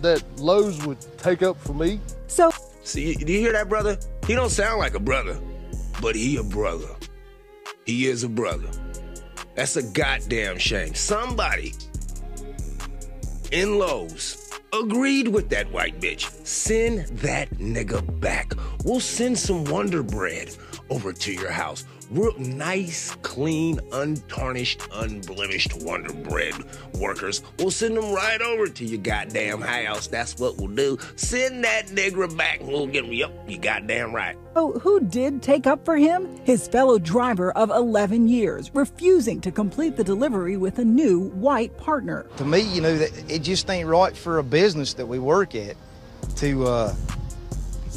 that 0.00 0.22
Lowe's 0.38 0.84
would 0.86 1.00
take 1.18 1.42
up 1.42 1.56
for 1.58 1.74
me. 1.74 2.00
So, 2.26 2.50
See, 2.82 3.14
do 3.14 3.32
you 3.32 3.40
hear 3.40 3.52
that, 3.52 3.68
brother? 3.68 3.98
He 4.26 4.34
don't 4.34 4.50
sound 4.50 4.78
like 4.78 4.94
a 4.94 5.00
brother, 5.00 5.38
but 6.02 6.14
he 6.14 6.36
a 6.36 6.42
brother. 6.42 6.88
He 7.86 8.06
is 8.06 8.24
a 8.24 8.28
brother. 8.28 8.68
That's 9.54 9.76
a 9.76 9.82
goddamn 9.82 10.58
shame. 10.58 10.94
Somebody 10.94 11.72
in 13.52 13.78
Lowe's 13.78 14.50
agreed 14.72 15.28
with 15.28 15.48
that 15.50 15.70
white 15.70 16.00
bitch. 16.00 16.30
Send 16.46 17.06
that 17.18 17.50
nigga 17.50 18.20
back. 18.20 18.52
We'll 18.84 19.00
send 19.00 19.38
some 19.38 19.64
Wonder 19.64 20.02
Bread 20.02 20.56
over 20.90 21.12
to 21.12 21.32
your 21.32 21.50
house. 21.50 21.84
Real 22.10 22.38
nice, 22.38 23.14
clean, 23.22 23.80
untarnished, 23.92 24.82
unblemished 24.92 25.82
Wonder 25.82 26.12
Bread 26.12 26.54
workers. 26.98 27.42
We'll 27.58 27.70
send 27.70 27.96
them 27.96 28.12
right 28.12 28.40
over 28.40 28.66
to 28.66 28.84
your 28.84 29.00
goddamn 29.00 29.60
house. 29.60 30.06
That's 30.06 30.38
what 30.38 30.56
we'll 30.56 30.68
do. 30.68 30.98
Send 31.16 31.64
that 31.64 31.86
nigger 31.88 32.34
back 32.36 32.60
and 32.60 32.68
we'll 32.68 32.86
get 32.86 33.04
him. 33.04 33.12
Yup, 33.12 33.32
you 33.48 33.58
goddamn 33.58 34.14
right. 34.14 34.36
oh, 34.56 34.72
who 34.78 35.00
did 35.00 35.42
take 35.42 35.66
up 35.66 35.84
for 35.84 35.96
him? 35.96 36.28
His 36.44 36.68
fellow 36.68 36.98
driver 36.98 37.50
of 37.52 37.70
11 37.70 38.28
years, 38.28 38.70
refusing 38.74 39.40
to 39.40 39.50
complete 39.50 39.96
the 39.96 40.04
delivery 40.04 40.56
with 40.56 40.78
a 40.78 40.84
new 40.84 41.30
white 41.30 41.76
partner. 41.78 42.26
to 42.36 42.44
me, 42.44 42.60
you 42.60 42.80
know, 42.80 42.96
that 42.96 43.10
it 43.30 43.40
just 43.40 43.68
ain't 43.70 43.88
right 43.88 44.16
for 44.16 44.38
a 44.38 44.44
business 44.44 44.94
that 44.94 45.06
we 45.06 45.18
work 45.18 45.54
at 45.54 45.76
to 46.36 46.64
uh, 46.66 46.94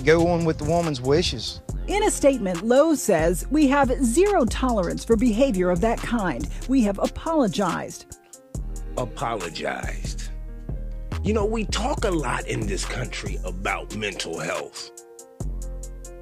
go 0.04 0.28
on 0.30 0.46
with 0.46 0.58
the 0.58 0.64
woman's 0.66 1.02
wishes. 1.02 1.62
In 1.88 2.04
a 2.04 2.12
statement, 2.12 2.64
Lowe 2.64 2.96
says, 2.96 3.48
We 3.50 3.68
have 3.68 4.04
zero 4.04 4.44
tolerance 4.44 5.06
for 5.06 5.16
behavior 5.16 5.70
of 5.70 5.80
that 5.82 6.00
kind. 6.00 6.48
We 6.68 6.82
have 6.84 7.00
apologized. 7.00 8.18
apologized. 8.98 10.32
You 11.24 11.34
know, 11.34 11.46
we 11.46 11.66
talk 11.66 12.04
a 12.04 12.12
lot 12.12 12.46
in 12.48 12.68
this 12.68 12.84
country 12.86 13.38
about 13.46 13.96
mental 13.96 14.38
health. 14.38 14.92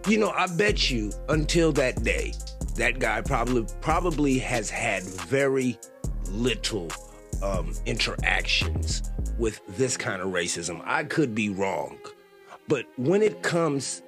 You 0.08 0.20
know, 0.20 0.30
I 0.30 0.46
bet 0.56 0.92
you 0.92 1.12
until 1.30 1.72
that 1.74 2.04
day, 2.04 2.34
that 2.76 3.00
guy 3.00 3.22
probably 3.22 3.66
probably 3.82 4.38
has 4.40 4.70
had 4.70 5.04
very 5.04 5.80
little 6.30 6.92
um, 7.42 7.74
interactions 7.88 9.02
with 9.40 9.62
this 9.78 9.98
kind 9.98 10.22
of 10.22 10.30
racism. 10.30 10.82
I 10.86 11.06
could 11.06 11.34
be 11.34 11.50
wrong, 11.50 11.98
but 12.68 12.86
when 12.98 13.24
it 13.24 13.42
comes 13.42 14.04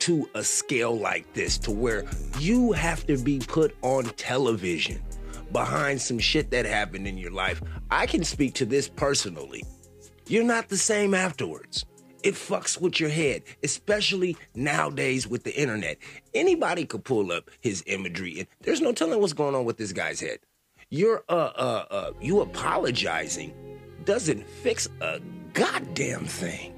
to 0.00 0.28
a 0.34 0.42
scale 0.42 0.98
like 0.98 1.32
this, 1.34 1.58
to 1.58 1.70
where 1.70 2.04
you 2.38 2.72
have 2.72 3.06
to 3.06 3.16
be 3.16 3.38
put 3.38 3.76
on 3.82 4.04
television 4.16 5.02
behind 5.52 6.00
some 6.00 6.18
shit 6.18 6.50
that 6.50 6.66
happened 6.66 7.06
in 7.06 7.18
your 7.18 7.30
life, 7.30 7.62
I 7.90 8.06
can 8.06 8.24
speak 8.24 8.54
to 8.54 8.66
this 8.66 8.88
personally. 8.88 9.64
You're 10.26 10.44
not 10.44 10.68
the 10.68 10.76
same 10.76 11.14
afterwards. 11.14 11.84
It 12.22 12.34
fucks 12.34 12.80
with 12.80 13.00
your 13.00 13.08
head, 13.08 13.42
especially 13.62 14.36
nowadays 14.54 15.26
with 15.26 15.42
the 15.42 15.58
internet. 15.58 15.98
Anybody 16.34 16.84
could 16.84 17.04
pull 17.04 17.32
up 17.32 17.50
his 17.60 17.82
imagery, 17.86 18.40
and 18.40 18.48
there's 18.60 18.80
no 18.80 18.92
telling 18.92 19.20
what's 19.20 19.32
going 19.32 19.54
on 19.54 19.64
with 19.64 19.78
this 19.78 19.92
guy's 19.92 20.20
head. 20.20 20.38
You're 20.90 21.24
uh 21.28 21.52
uh 21.56 21.84
uh 21.90 22.10
you 22.20 22.40
apologizing 22.40 23.54
doesn't 24.04 24.46
fix 24.48 24.88
a 25.00 25.20
goddamn 25.52 26.26
thing. 26.26 26.74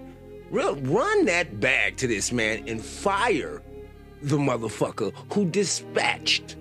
Real, 0.53 0.77
run 0.77 1.25
that 1.25 1.61
bag 1.61 1.97
to 1.97 2.07
this 2.07 2.31
man 2.31 2.69
and 2.69 2.85
fire 2.85 3.63
the 4.21 4.37
motherfucker 4.37 5.11
who 5.33 5.47
dispatched 5.47 6.57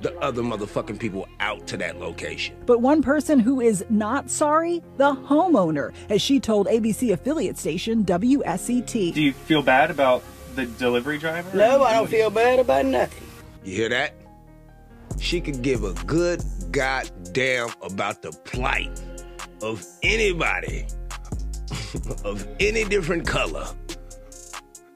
the 0.00 0.16
other 0.20 0.42
motherfucking 0.42 1.00
people 1.00 1.26
out 1.40 1.66
to 1.66 1.76
that 1.76 1.98
location. 1.98 2.54
But 2.66 2.82
one 2.82 3.02
person 3.02 3.40
who 3.40 3.60
is 3.60 3.84
not 3.90 4.30
sorry, 4.30 4.80
the 4.96 5.12
homeowner, 5.12 5.92
as 6.08 6.22
she 6.22 6.38
told 6.38 6.68
ABC 6.68 7.12
affiliate 7.12 7.58
station 7.58 8.04
WSET. 8.04 9.12
Do 9.12 9.22
you 9.22 9.32
feel 9.32 9.62
bad 9.62 9.90
about 9.90 10.22
the 10.54 10.66
delivery 10.66 11.18
driver? 11.18 11.56
No, 11.56 11.82
I 11.82 11.94
don't 11.94 12.06
feel 12.06 12.30
bad 12.30 12.60
about 12.60 12.86
nothing. 12.86 13.26
You 13.64 13.74
hear 13.74 13.88
that? 13.88 14.14
She 15.18 15.40
could 15.40 15.62
give 15.62 15.82
a 15.82 15.94
good 16.04 16.44
goddamn 16.70 17.70
about 17.82 18.22
the 18.22 18.30
plight 18.30 19.02
of 19.62 19.84
anybody 20.04 20.86
of 22.24 22.46
any 22.60 22.84
different 22.84 23.26
color 23.26 23.66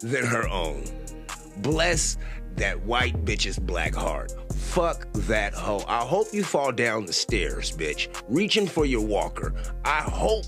than 0.01 0.25
her 0.25 0.49
own. 0.49 0.85
Bless 1.59 2.17
that 2.57 2.81
white 2.85 3.25
bitch's 3.25 3.59
black 3.59 3.95
heart. 3.95 4.33
Fuck 4.55 5.07
that 5.13 5.55
hoe. 5.55 5.85
I 5.89 6.01
hope 6.05 6.29
you 6.33 6.45
fall 6.45 6.73
down 6.73 7.07
the 7.07 7.13
stairs, 7.13 7.75
bitch, 7.77 8.09
reaching 8.29 8.67
for 8.67 8.85
your 8.85 9.05
walker. 9.05 9.55
I 9.85 10.03
hope 10.03 10.45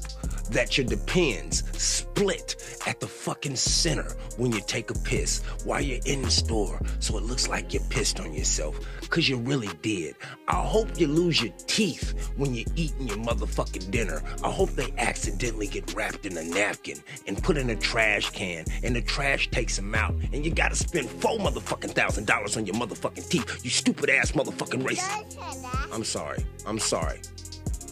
that 0.50 0.76
your 0.76 0.86
depends 0.86 1.64
split 1.80 2.56
at 2.86 3.00
the 3.00 3.06
fucking 3.06 3.56
center 3.56 4.16
when 4.36 4.52
you 4.52 4.60
take 4.66 4.90
a 4.90 4.94
piss 4.94 5.40
while 5.64 5.80
you're 5.80 6.00
in 6.06 6.22
the 6.22 6.30
store 6.30 6.80
so 6.98 7.16
it 7.16 7.24
looks 7.24 7.48
like 7.48 7.72
you 7.72 7.80
pissed 7.88 8.20
on 8.20 8.32
yourself 8.32 8.78
because 9.00 9.28
you 9.28 9.36
really 9.38 9.70
did. 9.82 10.14
I 10.48 10.56
hope 10.56 10.98
you 10.98 11.06
lose 11.06 11.42
your 11.42 11.52
teeth 11.66 12.30
when 12.36 12.54
you're 12.54 12.66
eating 12.76 13.08
your 13.08 13.18
motherfucking 13.18 13.90
dinner. 13.90 14.22
I 14.44 14.50
hope 14.50 14.70
they 14.70 14.92
accidentally 14.98 15.66
get 15.66 15.94
wrapped 15.94 16.26
in 16.26 16.36
a 16.36 16.44
napkin 16.44 16.98
and 17.26 17.42
put 17.42 17.56
in 17.56 17.70
a 17.70 17.76
trash 17.76 18.30
can 18.30 18.64
and 18.82 18.96
the 18.96 19.02
trash 19.02 19.50
takes 19.50 19.76
them 19.76 19.94
out 19.94 20.14
and 20.32 20.44
you 20.44 20.52
gotta 20.52 20.76
spend 20.76 21.08
four 21.08 21.38
motherfucking 21.38 21.92
thousand 21.92 22.26
dollars 22.26 22.56
on 22.56 22.66
your 22.66 22.76
motherfucking 22.76 23.28
teeth. 23.28 23.64
You 23.64 23.70
stupid 23.70 24.10
ass 24.10 24.32
motherfucking 24.32 24.82
racist. 24.82 25.92
I'm 25.92 26.04
sorry. 26.04 26.44
I'm 26.66 26.78
sorry. 26.78 27.20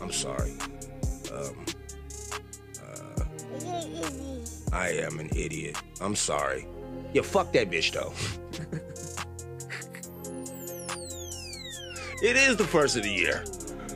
I'm 0.01 0.13
sorry. 0.13 0.53
Um, 1.33 1.65
I 4.73 4.91
am 4.91 5.19
an 5.19 5.31
idiot. 5.35 5.77
I'm 6.01 6.15
sorry. 6.15 6.67
Yeah, 7.13 7.23
fuck 7.23 7.53
that 7.53 7.71
bitch 7.71 7.93
though. 7.93 8.13
it 12.23 12.37
is 12.37 12.57
the 12.57 12.65
first 12.65 12.97
of 12.97 13.03
the 13.03 13.11
year. 13.11 13.45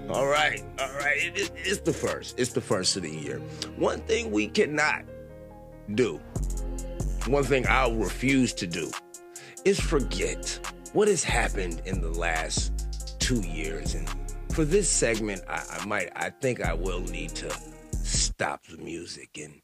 All 0.09 0.26
right, 0.26 0.62
all 0.81 0.92
right. 0.94 1.18
It 1.18 1.37
is, 1.37 1.51
it's 1.57 1.81
the 1.81 1.92
first. 1.92 2.38
It's 2.38 2.53
the 2.53 2.61
first 2.61 2.96
of 2.96 3.03
the 3.03 3.11
year. 3.11 3.38
One 3.77 4.01
thing 4.01 4.31
we 4.31 4.48
cannot 4.48 5.05
do, 5.94 6.20
one 7.27 7.44
thing 7.44 7.66
I'll 7.68 7.94
refuse 7.94 8.53
to 8.55 8.66
do, 8.66 8.90
is 9.64 9.79
forget 9.79 10.59
what 10.92 11.09
has 11.09 11.22
happened 11.22 11.83
in 11.87 12.01
the 12.01 12.11
last 12.11 13.20
two 13.20 13.40
years. 13.40 13.94
And 13.94 14.09
for 14.51 14.64
this 14.64 14.88
segment, 14.88 15.42
I, 15.48 15.62
I 15.70 15.87
might, 15.87 16.11
I 16.16 16.31
think 16.31 16.61
I 16.61 16.75
will 16.75 17.01
need 17.01 17.31
to 17.37 17.57
stop 18.35 18.66
the 18.66 18.79
music 18.79 19.38
and 19.40 19.61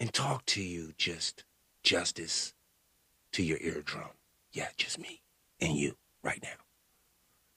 and 0.00 0.12
talk 0.12 0.44
to 0.44 0.60
you 0.60 0.92
just 0.98 1.44
justice 1.84 2.52
to 3.32 3.42
your 3.42 3.58
eardrum. 3.60 4.10
Yeah, 4.52 4.68
just 4.76 4.98
me 4.98 5.22
and 5.60 5.76
you 5.76 5.94
right 6.22 6.40
now. 6.42 6.48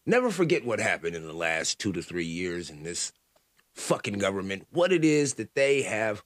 Never 0.06 0.30
forget 0.30 0.64
what 0.64 0.80
happened 0.80 1.16
in 1.16 1.26
the 1.26 1.34
last 1.34 1.80
two 1.80 1.92
to 1.94 2.02
three 2.04 2.26
years 2.26 2.70
in 2.70 2.84
this 2.84 3.12
fucking 3.74 4.20
government. 4.20 4.68
What 4.70 4.94
it 4.94 5.04
is 5.04 5.34
that 5.36 5.56
they 5.56 5.82
have 5.82 6.24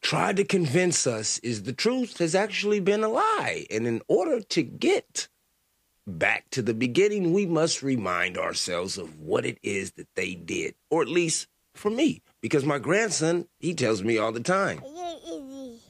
tried 0.00 0.36
to 0.36 0.44
convince 0.44 1.06
us 1.06 1.38
is 1.40 1.62
the 1.62 1.74
truth 1.74 2.18
has 2.18 2.34
actually 2.34 2.80
been 2.80 3.04
a 3.04 3.08
lie. 3.08 3.66
And 3.70 3.86
in 3.86 4.00
order 4.08 4.40
to 4.40 4.62
get 4.62 5.28
back 6.06 6.48
to 6.50 6.62
the 6.62 6.74
beginning, 6.74 7.34
we 7.34 7.44
must 7.44 7.82
remind 7.82 8.38
ourselves 8.38 8.96
of 8.96 9.20
what 9.20 9.44
it 9.44 9.58
is 9.62 9.92
that 9.92 10.08
they 10.14 10.34
did, 10.34 10.74
or 10.88 11.02
at 11.02 11.08
least 11.08 11.46
for 11.74 11.90
me, 11.90 12.22
because 12.42 12.66
my 12.66 12.78
grandson, 12.78 13.46
he 13.60 13.72
tells 13.72 14.02
me 14.02 14.18
all 14.18 14.32
the 14.32 14.40
time 14.40 14.82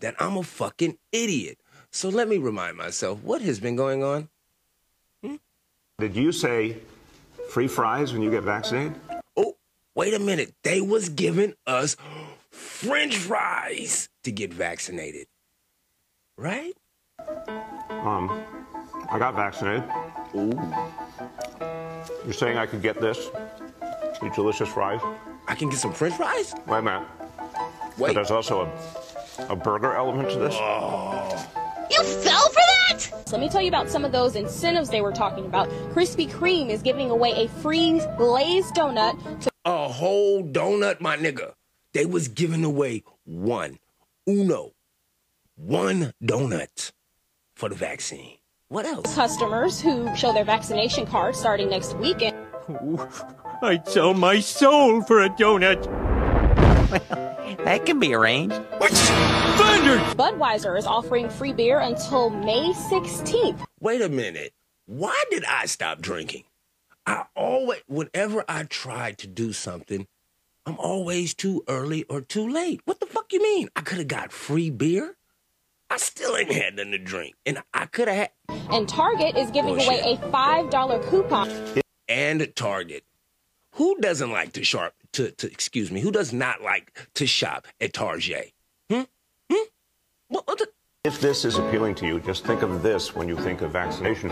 that 0.00 0.14
I'm 0.20 0.36
a 0.36 0.42
fucking 0.42 0.98
idiot. 1.10 1.58
So 1.90 2.08
let 2.08 2.28
me 2.28 2.38
remind 2.38 2.76
myself 2.76 3.22
what 3.22 3.42
has 3.42 3.58
been 3.58 3.74
going 3.74 4.04
on. 4.04 4.28
Hmm? 5.24 5.36
Did 5.98 6.14
you 6.14 6.30
say 6.30 6.76
free 7.50 7.66
fries 7.66 8.12
when 8.12 8.22
you 8.22 8.30
get 8.30 8.44
vaccinated? 8.44 8.94
Oh, 9.36 9.56
wait 9.94 10.14
a 10.14 10.18
minute. 10.18 10.54
They 10.62 10.80
was 10.80 11.08
giving 11.08 11.54
us 11.66 11.96
french 12.50 13.16
fries 13.16 14.08
to 14.24 14.30
get 14.30 14.52
vaccinated. 14.52 15.26
Right? 16.36 16.74
Um, 17.90 18.30
I 19.10 19.18
got 19.18 19.34
vaccinated. 19.34 19.84
Ooh. 20.34 20.58
You're 22.24 22.32
saying 22.32 22.58
I 22.58 22.66
could 22.66 22.82
get 22.82 23.00
this? 23.00 23.30
These 24.20 24.34
delicious 24.34 24.68
fries? 24.68 25.00
I 25.52 25.54
can 25.54 25.68
get 25.68 25.80
some 25.80 25.92
french 25.92 26.14
fries? 26.14 26.54
Wait 26.66 26.78
a 26.78 26.80
minute. 26.80 27.06
Wait. 27.98 28.08
But 28.08 28.14
there's 28.14 28.30
also 28.30 28.62
a, 28.62 29.52
a 29.52 29.54
burger 29.54 29.94
element 29.94 30.30
to 30.30 30.38
this? 30.38 30.54
Oh. 30.56 31.46
You 31.90 32.02
fell 32.02 32.48
for 32.48 32.54
that? 32.54 33.30
Let 33.30 33.38
me 33.38 33.50
tell 33.50 33.60
you 33.60 33.68
about 33.68 33.90
some 33.90 34.02
of 34.06 34.12
those 34.12 34.34
incentives 34.34 34.88
they 34.88 35.02
were 35.02 35.12
talking 35.12 35.44
about. 35.44 35.68
Krispy 35.92 36.26
Kreme 36.26 36.70
is 36.70 36.80
giving 36.80 37.10
away 37.10 37.32
a 37.32 37.48
free 37.60 38.00
glazed 38.16 38.74
donut 38.74 39.42
to 39.42 39.50
a 39.66 39.88
whole 39.88 40.42
donut, 40.42 41.02
my 41.02 41.18
nigga. 41.18 41.52
They 41.92 42.06
was 42.06 42.28
giving 42.28 42.64
away 42.64 43.02
one, 43.24 43.78
uno, 44.26 44.72
one 45.56 46.14
donut 46.24 46.92
for 47.56 47.68
the 47.68 47.74
vaccine. 47.74 48.38
What 48.68 48.86
else? 48.86 49.14
Customers 49.14 49.82
who 49.82 50.16
show 50.16 50.32
their 50.32 50.44
vaccination 50.44 51.04
card 51.04 51.36
starting 51.36 51.68
next 51.68 51.94
weekend. 51.98 52.38
Ooh, 53.62 53.66
I'd 53.66 53.86
sell 53.88 54.14
my 54.14 54.40
soul 54.40 55.02
for 55.02 55.22
a 55.22 55.28
donut. 55.30 55.86
Well, 56.90 57.56
that 57.64 57.86
can 57.86 58.00
be 58.00 58.14
arranged. 58.14 58.56
Thunder! 58.56 59.98
Budweiser 60.14 60.76
is 60.76 60.86
offering 60.86 61.28
free 61.28 61.52
beer 61.52 61.80
until 61.80 62.30
May 62.30 62.72
16th. 62.72 63.62
Wait 63.80 64.00
a 64.00 64.08
minute. 64.08 64.52
Why 64.86 65.22
did 65.30 65.44
I 65.44 65.66
stop 65.66 66.00
drinking? 66.00 66.44
I 67.06 67.24
always, 67.34 67.80
whenever 67.86 68.44
I 68.48 68.64
try 68.64 69.12
to 69.12 69.26
do 69.26 69.52
something, 69.52 70.06
I'm 70.66 70.78
always 70.78 71.34
too 71.34 71.64
early 71.68 72.04
or 72.04 72.20
too 72.20 72.48
late. 72.48 72.80
What 72.84 73.00
the 73.00 73.06
fuck 73.06 73.32
you 73.32 73.42
mean? 73.42 73.68
I 73.74 73.80
could 73.80 73.98
have 73.98 74.08
got 74.08 74.32
free 74.32 74.70
beer. 74.70 75.16
I 75.90 75.96
still 75.98 76.36
ain't 76.36 76.52
had 76.52 76.76
nothing 76.76 76.92
to 76.92 76.98
drink, 76.98 77.34
and 77.44 77.62
I 77.74 77.86
could 77.86 78.08
have 78.08 78.16
had. 78.16 78.30
And 78.70 78.88
Target 78.88 79.36
is 79.36 79.50
giving 79.50 79.74
Bullshit. 79.74 79.88
away 79.88 80.12
a 80.14 80.30
five 80.30 80.70
dollar 80.70 81.02
coupon. 81.02 81.50
And 82.08 82.54
Target, 82.56 83.04
who 83.72 83.96
doesn't 84.00 84.30
like 84.30 84.52
to 84.52 84.64
shop? 84.64 84.94
To, 85.14 85.30
to 85.30 85.46
excuse 85.46 85.90
me, 85.90 86.00
who 86.00 86.10
does 86.10 86.32
not 86.32 86.62
like 86.62 87.08
to 87.14 87.26
shop 87.26 87.66
at 87.80 87.92
Target? 87.92 88.52
Hmm? 88.90 89.02
Hmm? 89.50 89.64
What, 90.28 90.46
what 90.46 90.58
the? 90.58 90.68
If 91.04 91.20
this 91.20 91.44
is 91.44 91.58
appealing 91.58 91.96
to 91.96 92.06
you, 92.06 92.20
just 92.20 92.44
think 92.44 92.62
of 92.62 92.82
this 92.82 93.14
when 93.14 93.28
you 93.28 93.36
think 93.36 93.60
of 93.60 93.72
vaccination. 93.72 94.30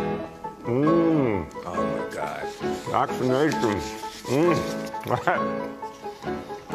Mmm. 0.62 1.46
Oh 1.66 1.74
my 1.74 2.14
God. 2.14 2.46
Vaccination. 2.90 3.81
Mmm. 4.24 5.76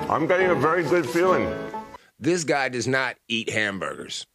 I'm 0.09 0.27
getting 0.27 0.49
a 0.51 0.55
very 0.55 0.83
good 0.83 1.07
feeling. 1.07 1.51
This 2.19 2.43
guy 2.43 2.69
does 2.69 2.87
not 2.87 3.15
eat 3.27 3.49
hamburgers. 3.49 4.27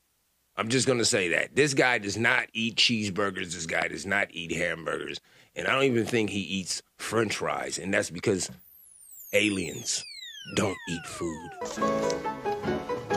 I'm 0.56 0.68
just 0.68 0.86
going 0.86 0.98
to 0.98 1.04
say 1.04 1.28
that. 1.28 1.54
This 1.54 1.74
guy 1.74 1.98
does 1.98 2.16
not 2.16 2.46
eat 2.52 2.76
cheeseburgers. 2.76 3.54
This 3.54 3.66
guy 3.66 3.88
does 3.88 4.04
not 4.04 4.28
eat 4.30 4.52
hamburgers. 4.52 5.20
And 5.56 5.66
I 5.66 5.72
don't 5.72 5.84
even 5.84 6.06
think 6.06 6.30
he 6.30 6.40
eats 6.40 6.82
french 6.96 7.36
fries. 7.36 7.78
And 7.78 7.92
that's 7.92 8.10
because 8.10 8.50
aliens 9.32 10.04
don't 10.56 10.76
eat 10.88 11.06
food. 11.06 11.50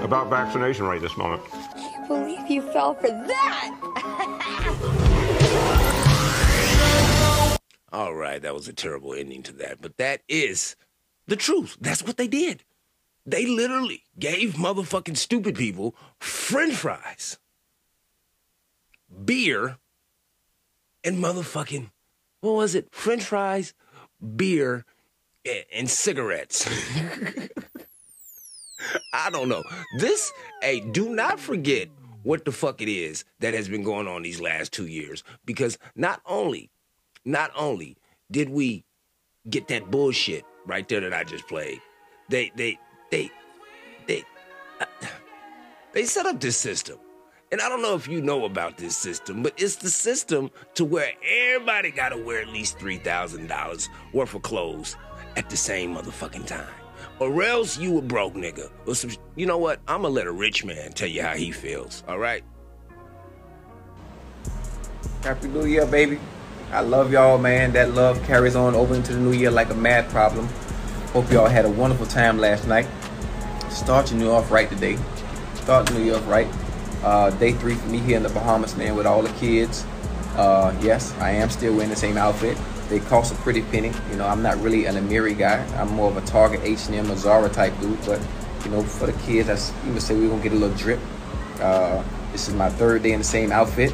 About 0.03 0.29
vaccination 0.29 0.85
right 0.85 1.01
this 1.01 1.15
moment. 1.15 1.41
I 1.53 1.73
can't 1.75 2.07
believe 2.07 2.49
you 2.49 2.61
fell 2.73 2.93
for 2.95 3.09
that. 3.09 3.79
All 7.93 8.13
right, 8.15 8.41
that 8.41 8.55
was 8.55 8.67
a 8.67 8.73
terrible 8.73 9.13
ending 9.13 9.43
to 9.43 9.53
that, 9.53 9.79
but 9.79 9.97
that 9.97 10.21
is 10.27 10.75
the 11.27 11.35
truth. 11.35 11.77
That's 11.79 12.01
what 12.01 12.17
they 12.17 12.27
did. 12.27 12.63
They 13.25 13.45
literally 13.45 14.03
gave 14.17 14.53
motherfucking 14.55 15.15
stupid 15.15 15.55
people 15.55 15.95
french 16.19 16.73
fries, 16.73 17.37
beer, 19.23 19.77
and 21.03 21.23
motherfucking, 21.23 21.91
what 22.43 22.55
was 22.55 22.75
it? 22.75 22.89
French 22.91 23.23
fries, 23.23 23.73
beer, 24.35 24.83
and 25.73 25.89
cigarettes. 25.89 26.67
I 29.13 29.29
don't 29.29 29.47
know. 29.47 29.63
This, 29.99 30.29
hey, 30.61 30.81
do 30.81 31.15
not 31.15 31.39
forget 31.39 31.87
what 32.23 32.43
the 32.43 32.51
fuck 32.51 32.81
it 32.81 32.89
is 32.89 33.23
that 33.39 33.53
has 33.53 33.69
been 33.69 33.81
going 33.81 34.09
on 34.09 34.23
these 34.23 34.41
last 34.41 34.73
two 34.73 34.87
years. 34.87 35.23
Because 35.45 35.77
not 35.95 36.21
only, 36.25 36.69
not 37.23 37.49
only 37.55 37.95
did 38.29 38.49
we 38.49 38.83
get 39.49 39.69
that 39.69 39.89
bullshit 39.89 40.43
right 40.65 40.85
there 40.89 40.99
that 40.99 41.13
I 41.13 41.23
just 41.23 41.47
played, 41.47 41.79
they, 42.27 42.51
they, 42.57 42.77
they, 43.09 43.31
they, 44.05 44.25
uh, 44.81 44.85
they 45.93 46.03
set 46.03 46.25
up 46.25 46.41
this 46.41 46.57
system. 46.57 46.97
And 47.53 47.61
I 47.61 47.69
don't 47.69 47.83
know 47.83 47.93
if 47.93 48.07
you 48.07 48.19
know 48.19 48.45
about 48.45 48.79
this 48.79 48.97
system, 48.97 49.43
but 49.43 49.53
it's 49.57 49.75
the 49.75 49.91
system 49.91 50.49
to 50.73 50.83
where 50.83 51.11
everybody 51.23 51.91
got 51.91 52.09
to 52.09 52.17
wear 52.17 52.41
at 52.41 52.47
least 52.47 52.79
$3,000 52.79 53.89
worth 54.11 54.33
of 54.33 54.41
clothes 54.41 54.95
at 55.35 55.51
the 55.51 55.55
same 55.55 55.93
motherfucking 55.93 56.47
time. 56.47 56.73
Or 57.19 57.43
else 57.43 57.77
you 57.77 57.99
a 57.99 58.01
broke 58.01 58.33
nigga. 58.33 58.71
Or 58.87 58.95
some, 58.95 59.11
you 59.35 59.45
know 59.45 59.59
what? 59.59 59.81
I'm 59.87 60.01
gonna 60.01 60.15
let 60.15 60.25
a 60.25 60.31
rich 60.31 60.65
man 60.65 60.93
tell 60.93 61.07
you 61.07 61.21
how 61.21 61.35
he 61.35 61.51
feels, 61.51 62.03
all 62.07 62.17
right? 62.17 62.43
Happy 65.21 65.47
New 65.47 65.65
Year, 65.65 65.85
baby. 65.85 66.17
I 66.71 66.79
love 66.79 67.11
y'all, 67.11 67.37
man. 67.37 67.71
That 67.73 67.93
love 67.93 68.19
carries 68.23 68.55
on 68.55 68.73
over 68.73 68.95
into 68.95 69.13
the 69.13 69.19
new 69.19 69.31
year 69.31 69.51
like 69.51 69.69
a 69.69 69.75
mad 69.75 70.09
problem. 70.09 70.47
Hope 71.11 71.31
y'all 71.31 71.45
had 71.45 71.65
a 71.65 71.69
wonderful 71.69 72.07
time 72.07 72.39
last 72.39 72.67
night. 72.67 72.87
Start 73.69 74.09
your 74.09 74.19
new 74.19 74.31
off 74.31 74.49
right 74.49 74.67
today. 74.71 74.97
Start 75.53 75.85
the 75.85 75.99
new 75.99 76.05
year 76.05 76.15
off 76.15 76.27
right. 76.27 76.47
Uh, 77.03 77.29
day 77.31 77.51
three 77.51 77.75
for 77.75 77.87
me 77.87 77.99
here 77.99 78.17
in 78.17 78.23
the 78.23 78.29
Bahamas, 78.29 78.75
man, 78.75 78.95
with 78.95 79.05
all 79.05 79.21
the 79.21 79.33
kids. 79.33 79.85
Uh, 80.35 80.75
yes, 80.81 81.13
I 81.19 81.31
am 81.31 81.49
still 81.49 81.73
wearing 81.73 81.89
the 81.89 81.95
same 81.95 82.17
outfit. 82.17 82.57
They 82.89 82.99
cost 82.99 83.33
a 83.33 83.35
pretty 83.35 83.61
penny. 83.61 83.91
You 84.09 84.17
know, 84.17 84.27
I'm 84.27 84.41
not 84.41 84.59
really 84.61 84.85
an 84.85 84.95
Amiri 84.95 85.37
guy. 85.37 85.65
I'm 85.75 85.89
more 85.89 86.09
of 86.09 86.17
a 86.17 86.21
Target, 86.21 86.61
H&M, 86.63 87.15
Zara 87.15 87.49
type 87.49 87.77
dude. 87.79 88.03
But 88.05 88.21
you 88.63 88.71
know, 88.71 88.81
for 88.83 89.05
the 89.05 89.13
kids, 89.23 89.47
that's 89.47 89.73
even 89.85 89.99
say 89.99 90.15
we're 90.15 90.29
gonna 90.29 90.41
get 90.41 90.53
a 90.53 90.55
little 90.55 90.75
drip. 90.77 90.99
Uh, 91.59 92.03
this 92.31 92.47
is 92.47 92.53
my 92.53 92.69
third 92.69 93.03
day 93.03 93.11
in 93.11 93.19
the 93.19 93.25
same 93.25 93.51
outfit. 93.51 93.93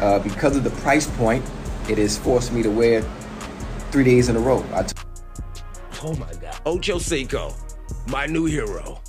Uh, 0.00 0.18
because 0.20 0.56
of 0.56 0.64
the 0.64 0.70
price 0.82 1.06
point, 1.16 1.44
it 1.88 1.98
has 1.98 2.18
forced 2.18 2.52
me 2.52 2.62
to 2.62 2.70
wear 2.70 3.02
three 3.90 4.04
days 4.04 4.28
in 4.28 4.36
a 4.36 4.40
row. 4.40 4.64
I 4.72 4.86
Oh 6.02 6.14
my 6.14 6.32
God. 6.34 6.60
Ocho 6.64 6.98
Cinco, 6.98 7.54
my 8.08 8.26
new 8.26 8.44
hero. 8.44 9.00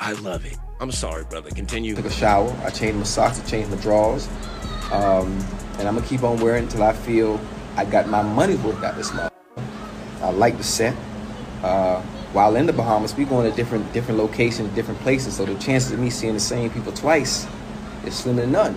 I 0.00 0.12
love 0.12 0.46
it. 0.46 0.56
I'm 0.80 0.92
sorry, 0.92 1.24
brother. 1.24 1.50
Continue. 1.50 1.96
took 1.96 2.04
a 2.04 2.10
shower. 2.10 2.56
I 2.62 2.70
changed 2.70 2.98
my 2.98 3.02
socks. 3.02 3.40
I 3.40 3.44
changed 3.44 3.70
my 3.70 3.76
drawers. 3.78 4.28
Um, 4.92 5.36
and 5.78 5.88
I'm 5.88 5.96
gonna 5.96 6.06
keep 6.06 6.22
on 6.22 6.38
wearing 6.38 6.64
until 6.64 6.84
I 6.84 6.92
feel 6.92 7.40
I 7.76 7.84
got 7.84 8.08
my 8.08 8.22
money's 8.22 8.60
worth 8.60 8.82
out 8.84 8.96
this 8.96 9.12
month. 9.12 9.32
I 10.22 10.30
like 10.30 10.56
the 10.56 10.62
set. 10.62 10.94
Uh, 11.62 12.00
while 12.32 12.54
in 12.54 12.66
the 12.66 12.72
Bahamas, 12.72 13.14
we 13.16 13.24
going 13.24 13.50
to 13.50 13.56
different 13.56 13.92
different 13.92 14.18
locations, 14.18 14.72
different 14.74 15.00
places. 15.00 15.36
So 15.36 15.44
the 15.44 15.58
chances 15.58 15.90
of 15.90 15.98
me 15.98 16.10
seeing 16.10 16.34
the 16.34 16.40
same 16.40 16.70
people 16.70 16.92
twice 16.92 17.46
is 18.04 18.14
slim 18.14 18.36
to 18.36 18.46
none. 18.46 18.76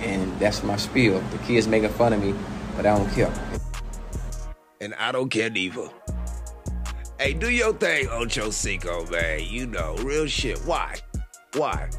And 0.00 0.38
that's 0.38 0.62
my 0.62 0.76
spiel. 0.76 1.20
The 1.30 1.38
kids 1.38 1.66
making 1.66 1.90
fun 1.90 2.12
of 2.12 2.22
me, 2.22 2.34
but 2.76 2.84
I 2.84 2.96
don't 2.96 3.10
care. 3.12 3.32
And 4.82 4.94
I 4.94 5.12
don't 5.12 5.30
care 5.30 5.48
neither. 5.48 5.88
Hey, 7.20 7.34
do 7.34 7.50
your 7.50 7.74
thing, 7.74 8.08
Ocho 8.08 8.48
Cinco, 8.48 9.04
man. 9.10 9.40
You 9.44 9.66
know, 9.66 9.94
real 9.96 10.26
shit. 10.26 10.58
Why? 10.60 10.96
Why? 11.54 11.90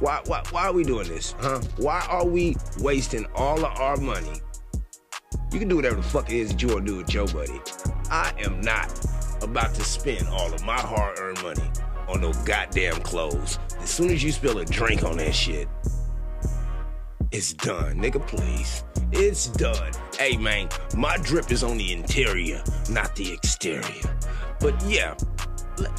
Why, 0.00 0.22
why, 0.24 0.44
why 0.50 0.68
are 0.68 0.72
we 0.72 0.82
doing 0.82 1.08
this, 1.08 1.34
huh? 1.38 1.60
Why 1.76 2.06
are 2.08 2.24
we 2.24 2.56
wasting 2.78 3.26
all 3.34 3.58
of 3.58 3.78
our 3.78 3.98
money? 3.98 4.40
You 5.52 5.58
can 5.58 5.68
do 5.68 5.76
whatever 5.76 5.96
the 5.96 6.02
fuck 6.02 6.30
it 6.30 6.36
is 6.36 6.52
that 6.52 6.62
you 6.62 6.68
want 6.68 6.86
to 6.86 6.92
do 6.92 6.96
with 6.96 7.12
your 7.12 7.26
buddy. 7.26 7.60
I 8.10 8.32
am 8.38 8.62
not 8.62 8.90
about 9.42 9.74
to 9.74 9.84
spend 9.84 10.26
all 10.28 10.50
of 10.50 10.64
my 10.64 10.80
hard-earned 10.80 11.42
money 11.42 11.70
on 12.08 12.22
no 12.22 12.32
goddamn 12.46 13.02
clothes. 13.02 13.58
As 13.80 13.90
soon 13.90 14.08
as 14.08 14.24
you 14.24 14.32
spill 14.32 14.56
a 14.56 14.64
drink 14.64 15.04
on 15.04 15.18
that 15.18 15.34
shit, 15.34 15.68
it's 17.30 17.52
done, 17.52 17.96
nigga, 17.96 18.26
please. 18.26 18.84
It's 19.12 19.48
done. 19.48 19.92
Hey, 20.18 20.38
man, 20.38 20.70
my 20.96 21.18
drip 21.18 21.52
is 21.52 21.62
on 21.62 21.76
the 21.76 21.92
interior, 21.92 22.64
not 22.88 23.14
the 23.16 23.30
exterior. 23.34 24.16
But 24.60 24.82
yeah, 24.86 25.14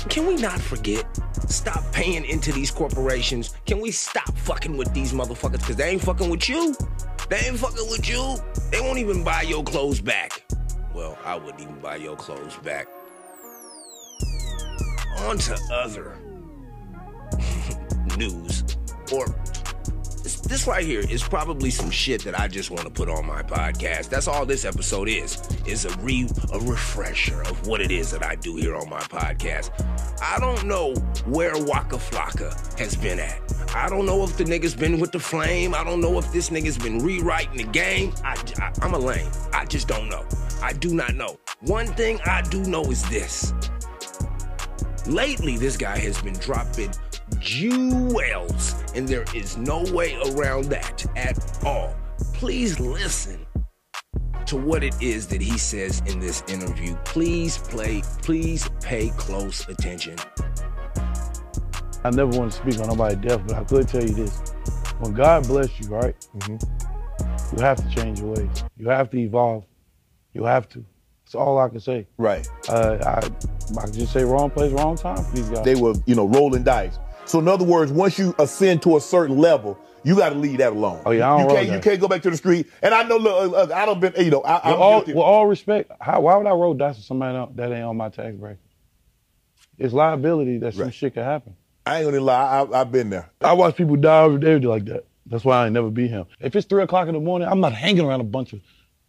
can 0.09 0.25
we 0.25 0.35
not 0.35 0.59
forget? 0.59 1.05
Stop 1.47 1.83
paying 1.91 2.25
into 2.25 2.51
these 2.51 2.71
corporations. 2.71 3.55
Can 3.65 3.79
we 3.79 3.91
stop 3.91 4.35
fucking 4.39 4.75
with 4.75 4.93
these 4.93 5.13
motherfuckers? 5.13 5.59
Because 5.59 5.75
they 5.75 5.89
ain't 5.89 6.01
fucking 6.01 6.29
with 6.29 6.49
you. 6.49 6.75
They 7.29 7.37
ain't 7.37 7.57
fucking 7.57 7.89
with 7.89 8.09
you. 8.09 8.37
They 8.71 8.81
won't 8.81 8.97
even 8.97 9.23
buy 9.23 9.43
your 9.43 9.63
clothes 9.63 10.01
back. 10.01 10.43
Well, 10.93 11.17
I 11.23 11.35
wouldn't 11.35 11.61
even 11.61 11.79
buy 11.79 11.97
your 11.97 12.15
clothes 12.15 12.55
back. 12.57 12.87
On 15.19 15.37
to 15.37 15.59
other 15.71 16.17
news. 18.17 18.63
Or 19.11 19.27
this, 20.47 20.67
right 20.67 20.85
here 20.85 21.01
is 21.01 21.23
probably 21.23 21.69
some 21.69 21.91
shit 21.91 22.23
that 22.23 22.39
I 22.39 22.47
just 22.47 22.71
want 22.71 22.83
to 22.83 22.89
put 22.89 23.09
on 23.09 23.25
my 23.25 23.43
podcast. 23.43 24.09
That's 24.09 24.27
all 24.27 24.45
this 24.45 24.65
episode 24.65 25.09
is. 25.09 25.41
Is 25.65 25.85
a 25.85 25.89
re 25.97 26.29
a 26.53 26.59
refresher 26.59 27.41
of 27.41 27.67
what 27.67 27.81
it 27.81 27.91
is 27.91 28.11
that 28.11 28.23
I 28.23 28.35
do 28.35 28.55
here 28.55 28.75
on 28.75 28.89
my 28.89 29.01
podcast. 29.01 29.71
I 30.21 30.39
don't 30.39 30.65
know 30.65 30.93
where 31.25 31.53
Waka 31.65 31.97
Flocka 31.97 32.79
has 32.79 32.95
been 32.95 33.19
at. 33.19 33.41
I 33.75 33.89
don't 33.89 34.05
know 34.05 34.23
if 34.23 34.37
the 34.37 34.45
nigga's 34.45 34.75
been 34.75 34.99
with 34.99 35.11
the 35.11 35.19
flame. 35.19 35.75
I 35.75 35.83
don't 35.83 36.01
know 36.01 36.17
if 36.17 36.31
this 36.31 36.49
nigga's 36.49 36.77
been 36.77 36.99
rewriting 36.99 37.57
the 37.57 37.71
game. 37.71 38.13
I, 38.23 38.35
I, 38.59 38.71
I'm 38.81 38.93
a 38.93 38.99
lame. 38.99 39.29
I 39.53 39.65
just 39.65 39.87
don't 39.87 40.09
know. 40.09 40.25
I 40.61 40.73
do 40.73 40.93
not 40.93 41.15
know. 41.15 41.37
One 41.61 41.87
thing 41.87 42.19
I 42.25 42.41
do 42.43 42.63
know 42.63 42.83
is 42.85 43.07
this. 43.09 43.53
Lately, 45.05 45.57
this 45.57 45.77
guy 45.77 45.97
has 45.97 46.21
been 46.21 46.33
dropping 46.33 46.91
jewels, 47.39 48.75
and 48.95 49.07
there 49.07 49.25
is 49.35 49.57
no 49.57 49.83
way 49.93 50.17
around 50.27 50.65
that 50.65 51.05
at 51.15 51.65
all. 51.65 51.95
Please 52.33 52.79
listen 52.79 53.45
to 54.45 54.55
what 54.55 54.83
it 54.83 54.95
is 55.01 55.27
that 55.27 55.41
he 55.41 55.57
says 55.57 56.01
in 56.07 56.19
this 56.19 56.43
interview. 56.47 56.95
Please 57.05 57.57
play, 57.57 58.01
please 58.21 58.69
pay 58.81 59.09
close 59.17 59.67
attention. 59.67 60.15
I 62.03 62.09
never 62.11 62.37
want 62.37 62.51
to 62.53 62.57
speak 62.57 62.79
on 62.79 62.87
nobody's 62.87 63.17
death, 63.17 63.41
but 63.45 63.57
I 63.57 63.63
could 63.65 63.87
tell 63.87 64.01
you 64.01 64.13
this. 64.13 64.39
When 64.99 65.13
God 65.13 65.45
bless 65.47 65.79
you, 65.79 65.89
right? 65.89 66.15
You 66.47 67.59
have 67.61 67.77
to 67.77 67.95
change 67.95 68.19
your 68.19 68.33
ways. 68.33 68.63
You 68.77 68.89
have 68.89 69.09
to 69.11 69.17
evolve. 69.17 69.65
You 70.33 70.43
have 70.45 70.69
to. 70.69 70.85
That's 71.25 71.35
all 71.35 71.59
I 71.59 71.67
can 71.67 71.79
say. 71.79 72.07
Right. 72.17 72.47
Uh, 72.69 72.97
I, 73.05 73.77
I 73.77 73.83
can 73.83 73.93
just 73.93 74.13
say 74.13 74.23
wrong 74.23 74.49
place, 74.49 74.71
wrong 74.71 74.95
time 74.95 75.23
for 75.23 75.35
these 75.35 75.49
guys. 75.49 75.65
They 75.65 75.75
were, 75.75 75.93
you 76.05 76.15
know, 76.15 76.27
rolling 76.27 76.63
dice. 76.63 76.97
So 77.27 77.39
in 77.39 77.47
other 77.47 77.65
words, 77.65 77.91
once 77.91 78.17
you 78.17 78.33
ascend 78.39 78.81
to 78.83 78.97
a 78.97 79.01
certain 79.01 79.37
level, 79.37 79.77
you 80.03 80.15
got 80.15 80.29
to 80.29 80.35
leave 80.35 80.59
that 80.59 80.73
alone. 80.73 81.01
Oh, 81.05 81.11
yeah, 81.11 81.33
I 81.33 81.37
don't 81.37 81.49
you 81.49 81.55
can't. 81.55 81.75
You 81.75 81.79
can't 81.79 81.99
go 81.99 82.07
back 82.07 82.21
to 82.21 82.29
the 82.29 82.37
street. 82.37 82.67
And 82.81 82.93
I 82.93 83.03
know, 83.03 83.17
look, 83.17 83.53
uh, 83.53 83.73
I 83.73 83.85
don't 83.85 83.99
been, 83.99 84.13
you 84.17 84.31
know, 84.31 84.41
I, 84.41 84.55
with, 84.55 84.65
I'm 84.65 84.81
all, 84.81 84.99
with 85.01 85.17
all 85.17 85.45
respect, 85.47 85.91
how, 85.99 86.21
why 86.21 86.35
would 86.37 86.47
I 86.47 86.51
roll 86.51 86.73
dice 86.73 86.95
with 86.95 87.05
somebody 87.05 87.53
that 87.55 87.71
ain't 87.71 87.83
on 87.83 87.97
my 87.97 88.09
tax 88.09 88.35
bracket? 88.37 88.59
It's 89.77 89.93
liability 89.93 90.57
that 90.59 90.73
some 90.73 90.89
shit 90.91 91.13
could 91.13 91.23
happen. 91.23 91.55
I 91.85 91.97
ain't 91.97 92.05
gonna 92.05 92.19
lie, 92.19 92.61
I, 92.61 92.81
I've 92.81 92.91
been 92.91 93.09
there. 93.09 93.29
I 93.41 93.53
watch 93.53 93.75
people 93.75 93.95
die 93.95 94.25
every 94.25 94.39
day 94.39 94.57
like 94.59 94.85
that. 94.85 95.05
That's 95.25 95.45
why 95.45 95.63
I 95.63 95.65
ain't 95.65 95.73
never 95.73 95.89
be 95.89 96.07
him. 96.07 96.25
If 96.39 96.55
it's 96.55 96.65
three 96.65 96.83
o'clock 96.83 97.07
in 97.07 97.13
the 97.13 97.19
morning, 97.19 97.47
I'm 97.47 97.59
not 97.59 97.73
hanging 97.73 98.05
around 98.05 98.21
a 98.21 98.25
bunch 98.25 98.53
of 98.53 98.61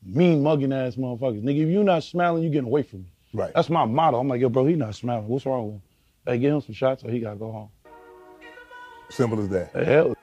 mean 0.05 0.43
mugging 0.43 0.73
ass 0.73 0.97
motherfuckers. 0.97 1.43
Nigga, 1.43 1.63
if 1.63 1.69
you 1.69 1.85
not 1.85 2.03
smiling, 2.03 2.43
you 2.43 2.51
getting 2.51 2.67
away 2.67 2.83
from 2.83 3.01
me. 3.01 3.07
Right. 3.33 3.53
That's 3.55 3.71
my 3.71 3.85
motto. 3.85 4.19
I'm 4.19 4.29
like, 4.29 4.41
yo, 4.41 4.49
bro, 4.49 4.67
he 4.67 4.75
not 4.75 4.95
smiling. 4.95 5.29
What's 5.29 5.47
wrong 5.47 5.67
with 5.67 5.75
him? 5.75 5.83
Hey, 6.27 6.39
give 6.39 6.55
him 6.55 6.61
some 6.61 6.75
shots 6.75 7.05
or 7.05 7.11
he 7.11 7.21
gotta 7.21 7.37
go 7.37 7.51
home. 7.51 7.71
Simple 9.11 9.41
as 9.41 9.49
that. 9.49 9.75
Hell. 9.75 10.17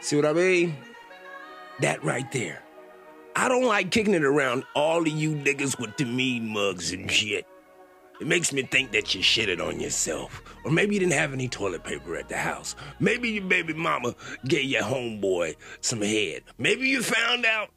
See 0.00 0.16
what 0.16 0.26
I 0.26 0.32
mean? 0.32 0.76
That 1.80 2.02
right 2.04 2.30
there. 2.32 2.62
I 3.36 3.48
don't 3.48 3.64
like 3.64 3.90
kicking 3.90 4.14
it 4.14 4.24
around 4.24 4.64
all 4.74 5.00
of 5.00 5.08
you 5.08 5.34
niggas 5.34 5.78
with 5.78 5.96
the 5.96 6.04
mean 6.04 6.48
mugs 6.48 6.92
and 6.92 7.10
shit. 7.10 7.46
It 8.20 8.28
makes 8.28 8.52
me 8.52 8.62
think 8.62 8.92
that 8.92 9.14
you 9.14 9.22
shitted 9.22 9.66
on 9.66 9.80
yourself. 9.80 10.42
Or 10.64 10.70
maybe 10.70 10.94
you 10.94 11.00
didn't 11.00 11.14
have 11.14 11.32
any 11.32 11.48
toilet 11.48 11.82
paper 11.82 12.16
at 12.16 12.28
the 12.28 12.36
house. 12.36 12.76
Maybe 13.00 13.30
your 13.30 13.44
baby 13.44 13.74
mama 13.74 14.14
gave 14.46 14.64
your 14.64 14.82
homeboy 14.82 15.56
some 15.80 16.00
head. 16.00 16.42
Maybe 16.58 16.88
you 16.88 17.02
found 17.02 17.44
out 17.44 17.70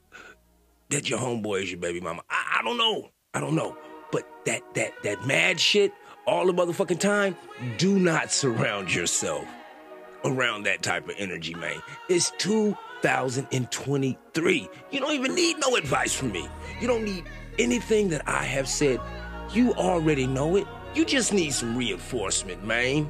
that 0.89 1.09
your 1.09 1.17
homeboy 1.17 1.63
is 1.63 1.71
your 1.71 1.79
baby 1.79 2.01
mama. 2.01 2.21
I, 2.29 2.59
I 2.59 2.63
don't 2.63 2.77
know. 2.77 3.09
I 3.33 3.39
don't 3.39 3.55
know. 3.55 3.75
But 4.11 4.27
that 4.45 4.61
that 4.75 4.93
that 5.03 5.25
mad 5.25 5.59
shit 5.59 5.91
all 6.27 6.45
the 6.45 6.53
motherfucking 6.53 6.99
time, 6.99 7.35
do 7.77 7.97
not 7.97 8.31
surround 8.31 8.93
yourself 8.93 9.47
around 10.25 10.63
that 10.63 10.83
type 10.83 11.07
of 11.07 11.15
energy, 11.17 11.53
man. 11.55 11.81
It's 12.09 12.31
2023. 12.37 14.69
You 14.91 14.99
don't 14.99 15.13
even 15.13 15.33
need 15.35 15.57
no 15.59 15.75
advice 15.75 16.13
from 16.13 16.31
me. 16.31 16.47
You 16.79 16.87
don't 16.87 17.03
need 17.03 17.25
anything 17.59 18.09
that 18.09 18.27
I 18.27 18.43
have 18.43 18.67
said. 18.67 18.99
You 19.51 19.73
already 19.73 20.27
know 20.27 20.55
it. 20.55 20.67
You 20.93 21.05
just 21.05 21.33
need 21.33 21.53
some 21.53 21.75
reinforcement, 21.77 22.65
man. 22.65 23.09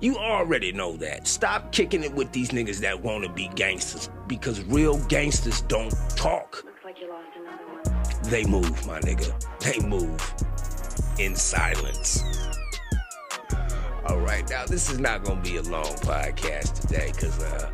You 0.00 0.16
already 0.16 0.70
know 0.72 0.96
that. 0.98 1.26
Stop 1.26 1.72
kicking 1.72 2.04
it 2.04 2.14
with 2.14 2.30
these 2.32 2.50
niggas 2.50 2.78
that 2.80 3.02
want 3.02 3.24
to 3.24 3.30
be 3.30 3.48
gangsters 3.54 4.08
because 4.28 4.62
real 4.64 4.98
gangsters 5.06 5.62
don't 5.62 5.94
talk. 6.16 6.64
They 8.24 8.44
move, 8.44 8.86
my 8.86 9.00
nigga. 9.00 9.32
They 9.60 9.78
move 9.86 10.20
in 11.18 11.34
silence. 11.34 12.22
Now 14.50 14.64
this 14.64 14.90
is 14.90 14.98
not 14.98 15.24
gonna 15.24 15.42
be 15.42 15.58
a 15.58 15.62
long 15.62 15.94
podcast 15.96 16.80
today 16.80 17.12
because 17.14 17.38
uh, 17.42 17.70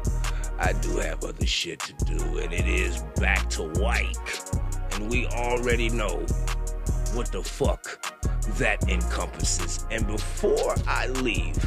I 0.58 0.72
do 0.72 0.96
have 0.96 1.22
other 1.22 1.46
shit 1.46 1.78
to 1.78 2.04
do, 2.04 2.38
and 2.38 2.52
it 2.52 2.66
is 2.66 3.00
back 3.14 3.48
to 3.50 3.62
white, 3.80 4.16
and 4.92 5.08
we 5.08 5.28
already 5.28 5.88
know 5.88 6.26
what 7.12 7.30
the 7.30 7.42
fuck 7.44 8.12
that 8.58 8.88
encompasses. 8.88 9.86
And 9.92 10.04
before 10.08 10.74
I 10.88 11.06
leave, 11.06 11.64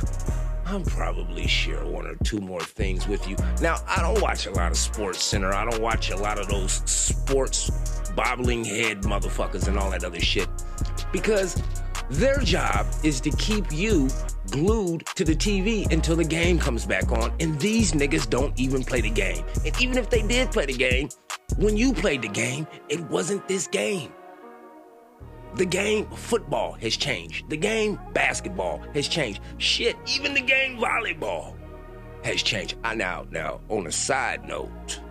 I'm 0.65 0.83
probably 0.83 1.47
share 1.47 1.85
one 1.85 2.05
or 2.05 2.15
two 2.25 2.39
more 2.39 2.59
things 2.59 3.07
with 3.07 3.29
you. 3.29 3.37
Now, 3.61 3.77
I 3.87 4.01
don't 4.01 4.21
watch 4.21 4.45
a 4.45 4.51
lot 4.51 4.71
of 4.71 4.77
Sports 4.77 5.23
Center. 5.23 5.53
I 5.53 5.63
don't 5.63 5.81
watch 5.81 6.09
a 6.09 6.17
lot 6.17 6.37
of 6.37 6.49
those 6.49 6.81
sports 6.85 7.71
bobbling 8.13 8.65
head 8.65 9.03
motherfuckers 9.03 9.69
and 9.69 9.77
all 9.77 9.91
that 9.91 10.03
other 10.03 10.19
shit 10.19 10.49
because 11.13 11.61
their 12.09 12.39
job 12.39 12.87
is 13.03 13.19
to 13.21 13.31
keep 13.31 13.71
you 13.71 14.09
glued 14.49 15.05
to 15.15 15.25
the 15.25 15.35
TV 15.35 15.91
until 15.91 16.15
the 16.15 16.23
game 16.23 16.57
comes 16.57 16.85
back 16.85 17.11
on. 17.11 17.33
And 17.39 17.59
these 17.59 17.91
niggas 17.91 18.29
don't 18.29 18.57
even 18.59 18.83
play 18.83 19.01
the 19.01 19.09
game. 19.09 19.45
And 19.65 19.81
even 19.81 19.97
if 19.97 20.09
they 20.09 20.21
did 20.21 20.51
play 20.51 20.65
the 20.65 20.77
game, 20.77 21.09
when 21.57 21.75
you 21.75 21.93
played 21.93 22.21
the 22.21 22.29
game, 22.29 22.67
it 22.89 23.01
wasn't 23.09 23.47
this 23.47 23.67
game. 23.67 24.11
The 25.55 25.65
game 25.65 26.05
football 26.11 26.73
has 26.73 26.95
changed. 26.95 27.49
The 27.49 27.57
game 27.57 27.99
basketball 28.13 28.81
has 28.93 29.07
changed. 29.07 29.41
Shit, 29.57 29.95
even 30.05 30.33
the 30.33 30.41
game 30.41 30.77
volleyball 30.77 31.55
has 32.23 32.43
changed. 32.43 32.75
I 32.83 32.95
now 32.95 33.25
now 33.31 33.61
on 33.69 33.87
a 33.87 33.91
side 33.91 34.45
note, 34.45 35.01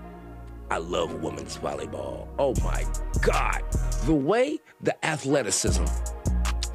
I 0.70 0.78
love 0.78 1.22
women's 1.22 1.56
volleyball. 1.56 2.28
Oh 2.38 2.54
my 2.62 2.84
god. 3.22 3.62
The 4.04 4.14
way 4.14 4.58
the 4.80 5.04
athleticism 5.04 5.84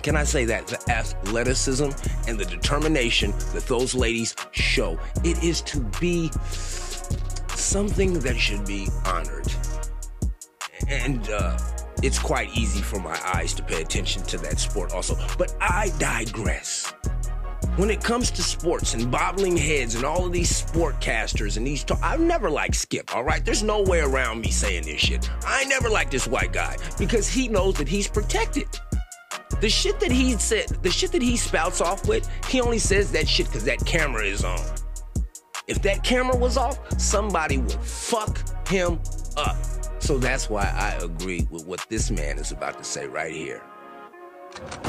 can 0.01 0.15
I 0.15 0.23
say 0.23 0.45
that? 0.45 0.67
The 0.67 0.91
athleticism 0.91 1.89
and 2.27 2.39
the 2.39 2.45
determination 2.45 3.31
that 3.53 3.65
those 3.67 3.93
ladies 3.93 4.35
show. 4.51 4.99
It 5.23 5.43
is 5.43 5.61
to 5.63 5.79
be 5.99 6.31
something 7.55 8.13
that 8.19 8.37
should 8.37 8.65
be 8.65 8.87
honored. 9.05 9.51
And 10.87 11.29
uh, 11.29 11.57
it's 12.01 12.19
quite 12.19 12.55
easy 12.57 12.81
for 12.81 12.99
my 12.99 13.17
eyes 13.33 13.53
to 13.53 13.63
pay 13.63 13.81
attention 13.81 14.23
to 14.23 14.37
that 14.39 14.59
sport 14.59 14.91
also. 14.91 15.15
But 15.37 15.55
I 15.61 15.91
digress. 15.99 16.93
When 17.77 17.89
it 17.89 18.03
comes 18.03 18.31
to 18.31 18.43
sports 18.43 18.95
and 18.95 19.09
bobbling 19.09 19.55
heads 19.55 19.95
and 19.95 20.03
all 20.03 20.25
of 20.25 20.33
these 20.33 20.51
sportcasters 20.51 21.55
and 21.55 21.65
these, 21.65 21.85
I've 22.03 22.19
never 22.19 22.49
liked 22.49 22.75
Skip, 22.75 23.15
all 23.15 23.23
right? 23.23 23.45
There's 23.45 23.63
no 23.63 23.81
way 23.81 24.01
around 24.01 24.41
me 24.41 24.51
saying 24.51 24.83
this 24.83 24.99
shit. 24.99 25.29
I 25.45 25.63
never 25.65 25.89
liked 25.89 26.11
this 26.11 26.27
white 26.27 26.51
guy 26.51 26.75
because 26.97 27.29
he 27.29 27.47
knows 27.47 27.75
that 27.75 27.87
he's 27.87 28.07
protected. 28.07 28.67
The 29.59 29.69
shit 29.69 29.99
that 29.99 30.11
he 30.11 30.33
said, 30.33 30.69
the 30.81 30.89
shit 30.89 31.11
that 31.11 31.21
he 31.21 31.37
spouts 31.37 31.81
off 31.81 32.07
with, 32.07 32.29
he 32.47 32.61
only 32.61 32.79
says 32.79 33.11
that 33.11 33.27
shit 33.27 33.47
because 33.47 33.65
that 33.65 33.85
camera 33.85 34.23
is 34.23 34.43
on. 34.43 34.59
If 35.67 35.81
that 35.83 36.03
camera 36.03 36.35
was 36.35 36.57
off, 36.57 36.79
somebody 36.99 37.57
would 37.57 37.71
fuck 37.71 38.67
him 38.67 38.99
up. 39.37 39.55
So 39.99 40.17
that's 40.17 40.49
why 40.49 40.63
I 40.63 41.03
agree 41.03 41.47
with 41.51 41.65
what 41.65 41.85
this 41.89 42.09
man 42.09 42.39
is 42.39 42.51
about 42.51 42.77
to 42.79 42.83
say 42.83 43.07
right 43.07 43.33
here. 43.33 43.61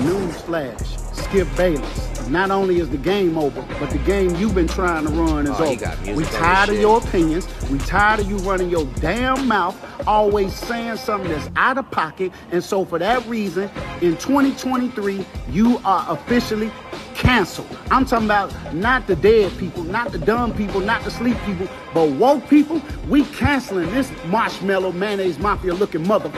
Newsflash, 0.03 1.15
Skip 1.15 1.49
Bayless. 1.57 2.29
Not 2.29 2.51
only 2.51 2.79
is 2.79 2.89
the 2.89 2.97
game 2.97 3.37
over, 3.37 3.61
but 3.81 3.91
the 3.91 3.99
game 3.99 4.35
you've 4.37 4.55
been 4.55 4.69
trying 4.69 5.07
to 5.07 5.13
run 5.13 5.47
is 5.47 5.59
Oh, 5.59 5.65
over. 5.65 6.15
We 6.15 6.25
tired 6.25 6.69
of 6.71 6.79
your 6.79 6.99
opinions. 6.99 7.47
We 7.69 7.79
tired 7.79 8.21
of 8.21 8.31
you 8.31 8.37
running 8.39 8.71
your 8.71 8.85
damn 9.01 9.47
mouth, 9.49 9.77
always 10.07 10.55
saying 10.55 10.97
something 10.99 11.31
that's 11.31 11.51
out 11.57 11.79
of 11.79 11.91
pocket. 11.91 12.33
And 12.53 12.63
so 12.63 12.85
for 12.85 12.99
that 13.01 13.27
reason, 13.27 13.69
in 14.01 14.17
2023, 14.19 15.25
you 15.51 15.79
are 15.85 16.07
officially 16.09 16.71
canceled. 17.15 17.69
I'm 17.91 18.05
talking 18.07 18.27
about 18.27 18.75
not 18.75 19.07
the 19.07 19.17
dead 19.17 19.57
people, 19.59 19.83
not 19.85 20.13
the 20.13 20.19
dumb 20.19 20.55
people, 20.55 20.81
not 20.81 21.03
the 21.05 21.11
sleep 21.11 21.37
people, 21.45 21.69
but 21.93 22.09
woke 22.11 22.49
people. 22.49 22.81
We 23.09 23.25
canceling 23.27 23.91
this 23.91 24.11
marshmallow 24.27 24.93
mayonnaise 24.93 25.39
mafia 25.39 25.75
looking 25.75 26.07
mother. 26.07 26.33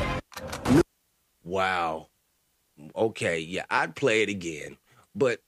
Wow. 1.42 2.08
Okay, 2.94 3.38
yeah, 3.38 3.64
I'd 3.70 3.94
play 3.94 4.22
it 4.22 4.28
again. 4.28 4.76
But 5.14 5.40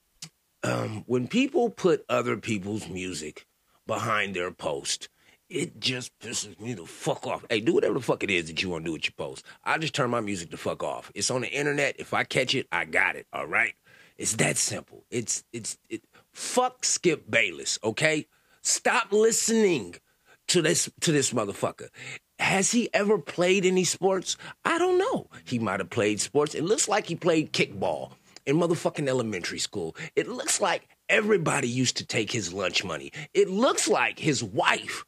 um, 0.62 1.04
when 1.06 1.28
people 1.28 1.70
put 1.70 2.04
other 2.08 2.36
people's 2.36 2.88
music 2.88 3.46
behind 3.86 4.34
their 4.34 4.50
post, 4.50 5.08
it 5.48 5.78
just 5.78 6.18
pisses 6.18 6.58
me 6.60 6.74
the 6.74 6.86
fuck 6.86 7.26
off. 7.26 7.44
Hey, 7.48 7.60
do 7.60 7.74
whatever 7.74 7.94
the 7.94 8.00
fuck 8.00 8.24
it 8.24 8.30
is 8.30 8.46
that 8.46 8.62
you 8.62 8.70
want 8.70 8.84
to 8.84 8.88
do 8.88 8.92
with 8.94 9.04
your 9.04 9.14
post. 9.16 9.44
I 9.64 9.78
just 9.78 9.94
turn 9.94 10.10
my 10.10 10.20
music 10.20 10.50
the 10.50 10.56
fuck 10.56 10.82
off. 10.82 11.12
It's 11.14 11.30
on 11.30 11.42
the 11.42 11.50
internet. 11.52 11.96
If 11.98 12.14
I 12.14 12.24
catch 12.24 12.54
it, 12.54 12.66
I 12.72 12.84
got 12.84 13.16
it. 13.16 13.26
All 13.32 13.46
right. 13.46 13.74
It's 14.16 14.34
that 14.36 14.56
simple. 14.56 15.04
It's 15.10 15.44
it's 15.52 15.78
it. 15.88 16.02
Fuck 16.32 16.84
Skip 16.84 17.30
Bayless. 17.30 17.78
Okay. 17.84 18.26
Stop 18.62 19.12
listening 19.12 19.96
to 20.48 20.62
this 20.62 20.90
to 21.00 21.12
this 21.12 21.32
motherfucker. 21.32 21.88
Has 22.38 22.72
he 22.72 22.92
ever 22.92 23.18
played 23.18 23.64
any 23.64 23.84
sports? 23.84 24.36
I 24.64 24.78
don't 24.78 24.98
know. 24.98 25.28
He 25.44 25.58
might 25.58 25.80
have 25.80 25.90
played 25.90 26.20
sports. 26.20 26.54
It 26.54 26.64
looks 26.64 26.88
like 26.88 27.06
he 27.06 27.16
played 27.16 27.52
kickball 27.52 28.12
in 28.44 28.56
motherfucking 28.56 29.08
elementary 29.08 29.58
school. 29.58 29.96
It 30.14 30.28
looks 30.28 30.60
like 30.60 30.88
everybody 31.08 31.68
used 31.68 31.96
to 31.96 32.06
take 32.06 32.30
his 32.30 32.52
lunch 32.52 32.84
money. 32.84 33.12
It 33.34 33.48
looks 33.48 33.88
like 33.88 34.18
his 34.18 34.42
wife 34.44 35.04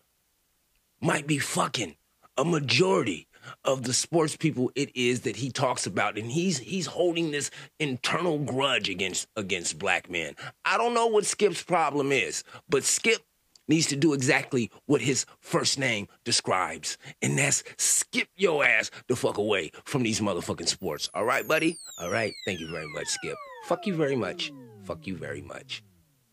might 1.01 1.27
be 1.27 1.39
fucking 1.39 1.97
a 2.37 2.45
majority 2.45 3.29
of 3.65 3.83
the 3.83 3.93
sports 3.93 4.37
people 4.37 4.71
it 4.75 4.95
is 4.95 5.23
that 5.23 5.37
he 5.37 5.51
talks 5.51 5.87
about 5.87 6.19
and 6.19 6.31
he's 6.31 6.59
he's 6.59 6.87
holding 6.87 7.31
this 7.31 7.51
internal 7.79 8.39
grudge 8.39 8.89
against 8.89 9.27
against 9.37 9.79
black 9.79 10.11
men. 10.11 10.35
I 10.65 10.77
don't 10.77 10.95
know 10.95 11.07
what 11.07 11.25
Skip's 11.25 11.63
problem 11.63 12.13
is, 12.13 12.45
but 12.69 12.85
Skip 12.85 13.23
needs 13.69 13.87
to 13.87 13.97
do 13.97 14.13
exactly 14.13 14.71
what 14.87 15.01
his 15.01 15.27
first 15.41 15.79
name 15.79 16.09
describes, 16.25 16.99
and 17.23 17.39
that's 17.39 17.63
skip 17.77 18.29
your 18.37 18.65
ass 18.65 18.91
the 19.07 19.17
fuck 19.17 19.39
away 19.39 19.71
from 19.85 20.03
these 20.03 20.21
motherfucking 20.21 20.69
sports. 20.69 21.11
All 21.15 21.25
right, 21.25 21.47
buddy? 21.47 21.77
All 22.01 22.11
right. 22.11 22.33
Thank 22.47 22.61
you 22.61 22.71
very 22.71 22.89
much, 22.89 23.07
Skip. 23.07 23.37
Fuck 23.65 23.87
you 23.87 23.95
very 23.95 24.17
much. 24.17 24.53
Fuck 24.85 25.07
you 25.07 25.17
very 25.17 25.43
much. 25.43 25.83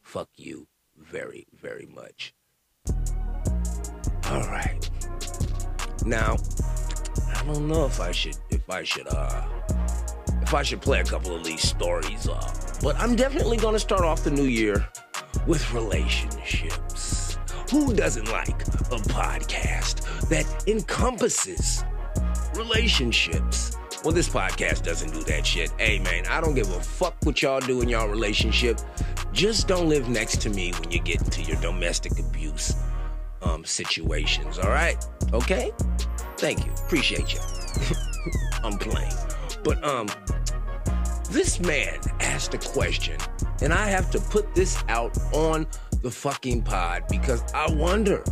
Fuck 0.02 0.30
you 0.36 0.67
very, 0.98 1.45
very 1.54 1.88
much. 1.88 2.34
All 4.30 4.48
right. 4.48 4.89
Now, 6.06 6.38
I 7.36 7.43
don't 7.45 7.67
know 7.67 7.86
if 7.86 8.00
I 8.00 8.12
should 8.12 8.38
if 8.50 8.69
I 8.69 8.84
should 8.84 9.08
uh 9.08 9.45
if 10.41 10.54
I 10.54 10.63
should 10.63 10.82
play 10.82 11.00
a 11.00 11.04
couple 11.04 11.36
of 11.36 11.43
these 11.43 11.62
stories 11.62 12.28
uh 12.28 12.54
but 12.82 12.95
I'm 12.98 13.15
definitely 13.15 13.58
gonna 13.58 13.80
start 13.80 14.02
off 14.02 14.24
the 14.24 14.32
new 14.32 14.43
year 14.43 14.88
with 15.48 15.71
relationships. 15.74 16.95
Who 17.71 17.95
doesn't 17.95 18.32
like 18.32 18.62
a 18.62 18.99
podcast 19.10 20.30
that 20.30 20.45
encompasses 20.67 21.84
relationships? 22.56 23.75
Well, 24.04 24.13
this 24.13 24.30
podcast 24.30 24.84
doesn't 24.84 25.12
do 25.12 25.23
that 25.23 25.47
shit. 25.47 25.71
Hey 25.80 25.97
man, 25.97 26.28
I 26.28 26.41
don't 26.41 26.54
give 26.54 26.69
a 26.69 26.80
fuck 26.80 27.15
what 27.23 27.41
y'all 27.41 27.60
do 27.60 27.82
in 27.82 27.89
y'all 27.89 28.08
relationship. 28.08 28.80
Just 29.32 29.67
don't 29.67 29.89
live 29.89 30.10
next 30.10 30.41
to 30.41 30.49
me 30.49 30.73
when 30.73 30.91
you 30.91 30.99
get 30.99 31.21
into 31.21 31.41
your 31.41 31.60
domestic 31.60 32.19
abuse 32.19 32.75
um 33.41 33.65
situations, 33.65 34.60
all 34.60 34.69
right? 34.69 35.04
Okay? 35.34 35.71
Thank 36.38 36.67
you. 36.67 36.71
Appreciate 36.86 37.34
you. 37.34 37.39
I'm 38.63 38.78
playing. 38.78 39.12
But 39.63 39.84
um 39.84 40.08
this 41.32 41.60
man 41.60 41.99
asked 42.19 42.54
a 42.54 42.60
question 42.60 43.17
and 43.62 43.73
I 43.73 43.88
have 43.88 44.12
to 44.12 44.19
put 44.19 44.54
this 44.54 44.84
out 44.88 45.17
on 45.34 45.65
the 46.06 46.12
fucking 46.12 46.62
pod 46.62 47.04
because 47.10 47.44
I 47.56 47.68
wonder 47.72 48.24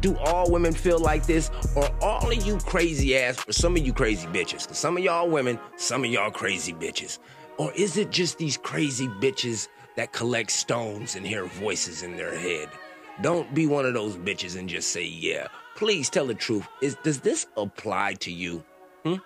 do 0.00 0.16
all 0.16 0.50
women 0.50 0.72
feel 0.72 0.98
like 0.98 1.26
this 1.26 1.50
or 1.76 1.86
all 2.00 2.32
of 2.32 2.46
you 2.46 2.56
crazy 2.60 3.14
ass 3.14 3.46
or 3.46 3.52
some 3.52 3.76
of 3.76 3.86
you 3.86 3.92
crazy 3.92 4.26
bitches 4.28 4.66
cuz 4.66 4.78
some 4.78 4.96
of 4.96 5.04
y'all 5.04 5.28
women, 5.28 5.60
some 5.76 6.02
of 6.02 6.10
y'all 6.10 6.30
crazy 6.30 6.72
bitches. 6.72 7.18
Or 7.58 7.70
is 7.74 7.98
it 7.98 8.08
just 8.10 8.38
these 8.38 8.56
crazy 8.56 9.06
bitches 9.06 9.68
that 9.96 10.14
collect 10.14 10.50
stones 10.50 11.14
and 11.14 11.26
hear 11.26 11.44
voices 11.44 12.02
in 12.02 12.16
their 12.16 12.34
head? 12.34 12.70
Don't 13.20 13.52
be 13.52 13.66
one 13.66 13.84
of 13.84 13.92
those 13.92 14.16
bitches 14.16 14.58
and 14.58 14.66
just 14.66 14.88
say 14.88 15.04
yeah. 15.04 15.48
Please 15.76 16.08
tell 16.08 16.26
the 16.26 16.34
truth. 16.34 16.66
Is 16.80 16.96
does 17.04 17.20
this 17.20 17.48
apply 17.58 18.14
to 18.14 18.32
you? 18.32 18.64
Hmm? 19.04 19.16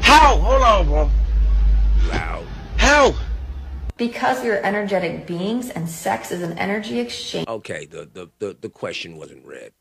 How? 0.00 0.36
Hold 0.36 0.62
on, 0.62 0.86
bro. 0.86 1.10
Loud. 2.08 2.46
How? 2.76 3.29
Because 4.00 4.42
we 4.42 4.48
are 4.48 4.56
energetic 4.64 5.26
beings 5.26 5.68
and 5.68 5.86
sex 5.86 6.30
is 6.32 6.40
an 6.40 6.56
energy 6.56 7.00
exchange. 7.00 7.46
Okay, 7.46 7.84
the, 7.84 8.08
the, 8.10 8.30
the, 8.38 8.56
the 8.58 8.70
question 8.70 9.18
wasn't 9.18 9.44
read. 9.44 9.72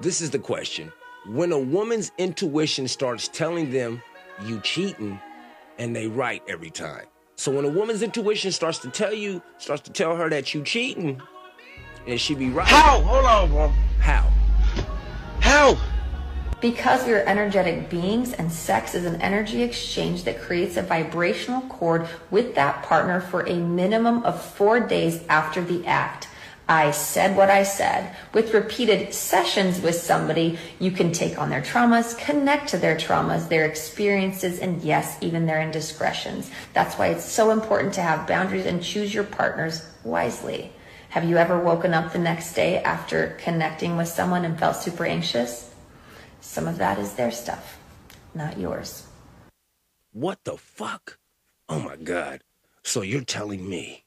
This 0.00 0.22
is 0.22 0.30
the 0.30 0.38
question. 0.38 0.90
When 1.26 1.52
a 1.52 1.58
woman's 1.58 2.10
intuition 2.16 2.88
starts 2.88 3.28
telling 3.28 3.70
them 3.70 4.00
you 4.46 4.60
cheating, 4.60 5.20
and 5.76 5.94
they 5.94 6.06
right 6.06 6.42
every 6.48 6.70
time. 6.70 7.04
So 7.36 7.52
when 7.52 7.66
a 7.66 7.68
woman's 7.68 8.02
intuition 8.02 8.50
starts 8.50 8.78
to 8.78 8.88
tell 8.88 9.12
you, 9.12 9.42
starts 9.58 9.82
to 9.82 9.92
tell 9.92 10.16
her 10.16 10.30
that 10.30 10.54
you 10.54 10.62
cheating, 10.62 11.20
and 12.06 12.18
she 12.18 12.34
be 12.34 12.48
right. 12.48 12.66
How? 12.66 13.02
Hold 13.02 13.26
on, 13.26 13.50
bro. 13.50 13.72
How? 14.00 14.26
How? 15.40 15.76
Because 16.60 17.06
we 17.06 17.12
are 17.12 17.22
energetic 17.22 17.88
beings 17.88 18.32
and 18.32 18.50
sex 18.50 18.96
is 18.96 19.04
an 19.04 19.22
energy 19.22 19.62
exchange 19.62 20.24
that 20.24 20.40
creates 20.40 20.76
a 20.76 20.82
vibrational 20.82 21.60
cord 21.62 22.08
with 22.32 22.56
that 22.56 22.82
partner 22.82 23.20
for 23.20 23.46
a 23.46 23.54
minimum 23.54 24.24
of 24.24 24.42
four 24.42 24.80
days 24.80 25.22
after 25.28 25.62
the 25.62 25.86
act. 25.86 26.26
I 26.68 26.90
said 26.90 27.36
what 27.36 27.48
I 27.48 27.62
said. 27.62 28.14
With 28.34 28.54
repeated 28.54 29.14
sessions 29.14 29.80
with 29.80 29.94
somebody, 29.94 30.58
you 30.80 30.90
can 30.90 31.12
take 31.12 31.38
on 31.38 31.48
their 31.48 31.62
traumas, 31.62 32.18
connect 32.18 32.70
to 32.70 32.76
their 32.76 32.96
traumas, 32.96 33.48
their 33.48 33.64
experiences, 33.64 34.58
and 34.58 34.82
yes, 34.82 35.16
even 35.20 35.46
their 35.46 35.60
indiscretions. 35.60 36.50
That's 36.74 36.96
why 36.96 37.06
it's 37.06 37.24
so 37.24 37.50
important 37.50 37.94
to 37.94 38.02
have 38.02 38.26
boundaries 38.26 38.66
and 38.66 38.82
choose 38.82 39.14
your 39.14 39.24
partners 39.24 39.88
wisely. 40.02 40.72
Have 41.10 41.24
you 41.24 41.36
ever 41.36 41.58
woken 41.58 41.94
up 41.94 42.12
the 42.12 42.18
next 42.18 42.52
day 42.54 42.82
after 42.82 43.38
connecting 43.38 43.96
with 43.96 44.08
someone 44.08 44.44
and 44.44 44.58
felt 44.58 44.76
super 44.76 45.06
anxious? 45.06 45.67
Some 46.48 46.66
of 46.66 46.78
that 46.78 46.98
is 46.98 47.12
their 47.12 47.30
stuff, 47.30 47.78
not 48.34 48.58
yours. 48.58 49.06
What 50.12 50.38
the 50.44 50.56
fuck? 50.56 51.18
Oh 51.68 51.78
my 51.78 51.96
God. 51.96 52.40
So 52.82 53.02
you're 53.02 53.22
telling 53.22 53.68
me 53.68 54.06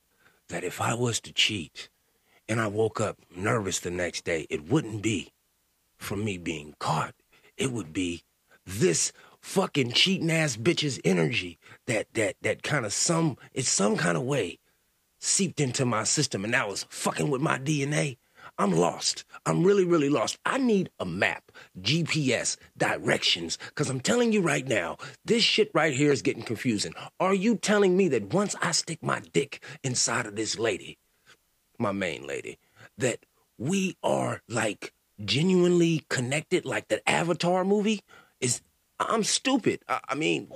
that 0.50 0.64
if 0.64 0.82
I 0.82 0.96
was 0.96 1.20
to 1.22 1.32
cheat 1.32 1.88
and 2.50 2.60
I 2.60 2.66
woke 2.66 3.00
up 3.00 3.20
nervous 3.34 3.80
the 3.80 3.92
next 3.92 4.26
day, 4.26 4.48
it 4.50 4.68
wouldn't 4.68 5.04
be 5.04 5.32
from 6.00 6.26
me 6.26 6.40
being 6.40 6.74
caught. 6.80 7.14
It 7.58 7.72
would 7.72 7.94
be 7.94 8.24
this 8.66 9.12
fucking 9.40 9.92
cheating 9.92 10.32
ass 10.32 10.58
bitch's 10.58 11.00
energy 11.06 11.60
that 11.86 12.08
that 12.16 12.38
that 12.42 12.64
kind 12.64 12.88
of 12.88 12.92
some 12.92 13.38
it's 13.54 13.70
some 13.70 13.96
kind 13.96 14.18
of 14.18 14.24
way 14.24 14.58
seeped 15.20 15.60
into 15.60 15.86
my 15.86 16.04
system 16.04 16.44
and 16.44 16.56
that 16.56 16.68
was 16.68 16.88
fucking 16.90 17.30
with 17.30 17.40
my 17.40 17.60
DNA. 17.60 18.18
I'm 18.58 18.72
lost. 18.72 19.26
I'm 19.46 19.64
really, 19.64 19.86
really 19.86 20.10
lost. 20.10 20.38
I 20.46 20.58
need 20.58 20.90
a 21.00 21.06
map, 21.06 21.52
GPS, 21.80 22.58
directions, 22.78 23.58
because 23.70 23.90
I'm 23.90 24.00
telling 24.00 24.32
you 24.32 24.42
right 24.42 24.68
now, 24.68 24.98
this 25.26 25.44
shit 25.44 25.72
right 25.74 25.94
here 25.94 26.12
is 26.12 26.22
getting 26.22 26.44
confusing. 26.44 26.94
Are 27.20 27.34
you 27.34 27.56
telling 27.56 27.98
me 27.98 28.08
that 28.10 28.34
once 28.34 28.56
I 28.62 28.72
stick 28.72 29.02
my 29.02 29.22
dick 29.34 29.64
inside 29.84 30.26
of 30.26 30.36
this 30.36 30.60
lady, 30.60 30.98
my 31.80 31.92
main 31.92 32.28
lady, 32.28 32.60
that 32.98 33.26
we 33.58 33.98
are 34.04 34.42
like 34.48 34.94
genuinely 35.24 36.06
connected, 36.10 36.66
like 36.66 36.88
that 36.90 37.02
Avatar 37.08 37.64
movie? 37.64 38.02
Is 38.40 38.62
I'm 39.00 39.24
stupid. 39.24 39.82
I, 39.88 40.00
I 40.10 40.16
mean, 40.16 40.48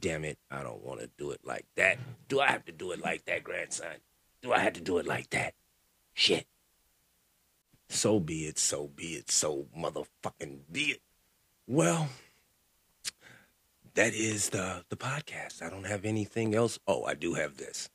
damn 0.00 0.24
it, 0.24 0.38
I 0.50 0.62
don't 0.62 0.84
want 0.84 1.00
to 1.00 1.10
do 1.18 1.30
it 1.30 1.40
like 1.44 1.66
that. 1.76 1.98
Do 2.28 2.40
I 2.40 2.48
have 2.48 2.64
to 2.64 2.72
do 2.72 2.92
it 2.92 3.00
like 3.00 3.24
that, 3.26 3.44
grandson? 3.44 3.96
Do 4.42 4.52
I 4.52 4.58
have 4.58 4.74
to 4.74 4.80
do 4.80 4.98
it 4.98 5.06
like 5.06 5.30
that? 5.30 5.54
Shit. 6.16 6.46
So 7.90 8.18
be 8.18 8.46
it, 8.46 8.58
so 8.58 8.88
be 8.88 9.16
it, 9.16 9.30
so 9.30 9.66
motherfucking 9.78 10.60
be 10.72 10.92
it. 10.92 11.02
Well, 11.66 12.08
that 13.94 14.14
is 14.14 14.48
the 14.48 14.82
the 14.88 14.96
podcast. 14.96 15.60
I 15.60 15.68
don't 15.68 15.86
have 15.86 16.06
anything 16.06 16.54
else. 16.54 16.78
Oh, 16.88 17.04
I 17.04 17.12
do 17.12 17.34
have 17.34 17.58
this. 17.58 17.90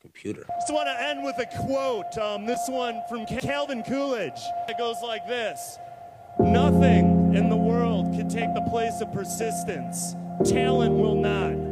Computer. 0.00 0.46
Just 0.60 0.72
want 0.72 0.86
to 0.86 1.02
end 1.02 1.24
with 1.24 1.38
a 1.38 1.46
quote. 1.66 2.16
Um, 2.18 2.46
this 2.46 2.68
one 2.68 3.02
from 3.08 3.26
Calvin 3.26 3.82
Coolidge. 3.82 4.40
It 4.68 4.78
goes 4.78 4.96
like 5.02 5.26
this 5.26 5.76
Nothing 6.38 7.34
in 7.34 7.48
the 7.48 7.56
world 7.56 8.14
can 8.14 8.28
take 8.28 8.54
the 8.54 8.62
place 8.70 9.00
of 9.00 9.12
persistence, 9.12 10.14
talent 10.44 10.94
will 10.94 11.16
not. 11.16 11.63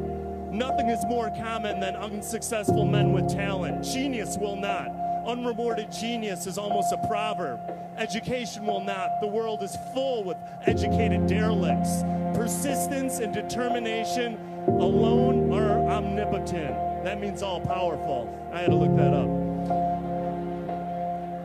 Nothing 0.53 0.91
is 0.91 1.03
more 1.07 1.31
common 1.31 1.81
than 1.81 1.97
unsuccessful 1.97 2.85
men 2.85 3.15
with 3.15 3.27
talent. 3.27 3.83
Genius 3.83 4.37
will 4.37 4.57
not. 4.57 4.88
Unrewarded 5.27 5.91
genius 5.91 6.47
is 6.47 6.59
almost 6.59 6.93
a 6.93 6.99
proverb. 7.09 7.59
Education 7.97 8.67
will 8.67 8.85
not. 8.85 9.09
The 9.23 9.29
world 9.29 9.62
is 9.62 9.75
full 9.95 10.23
with 10.25 10.37
educated 10.67 11.27
derelicts. 11.27 12.03
Persistence 12.35 13.19
and 13.19 13.33
determination 13.33 14.35
alone 14.67 15.51
are 15.55 15.88
omnipotent. 15.88 16.77
That 17.03 17.19
means 17.19 17.43
all 17.43 17.62
powerful. 17.62 18.29
I 18.53 18.59
had 18.59 18.73
to 18.73 18.77
look 18.77 18.95
that 18.97 19.15
up. 19.15 19.31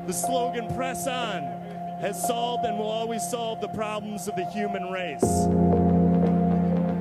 The 0.05 0.13
slogan, 0.13 0.67
press 0.75 1.07
on, 1.07 1.43
has 2.01 2.21
solved 2.27 2.65
and 2.65 2.77
will 2.77 2.91
always 2.91 3.25
solve 3.25 3.61
the 3.61 3.69
problems 3.69 4.27
of 4.27 4.35
the 4.35 4.45
human 4.47 4.91
race. 4.91 5.47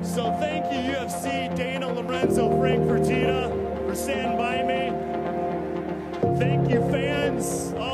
So 0.03 0.31
thank 0.39 0.65
you, 0.65 0.93
UFC, 0.95 1.55
Dana 1.55 1.91
Lorenzo, 1.93 2.49
Frank 2.59 2.83
Fertitta, 2.85 3.49
for 3.87 3.95
standing 3.95 4.37
by 4.37 4.63
me. 4.63 6.39
Thank 6.39 6.69
you, 6.69 6.81
fans. 6.89 7.73
All- 7.73 7.93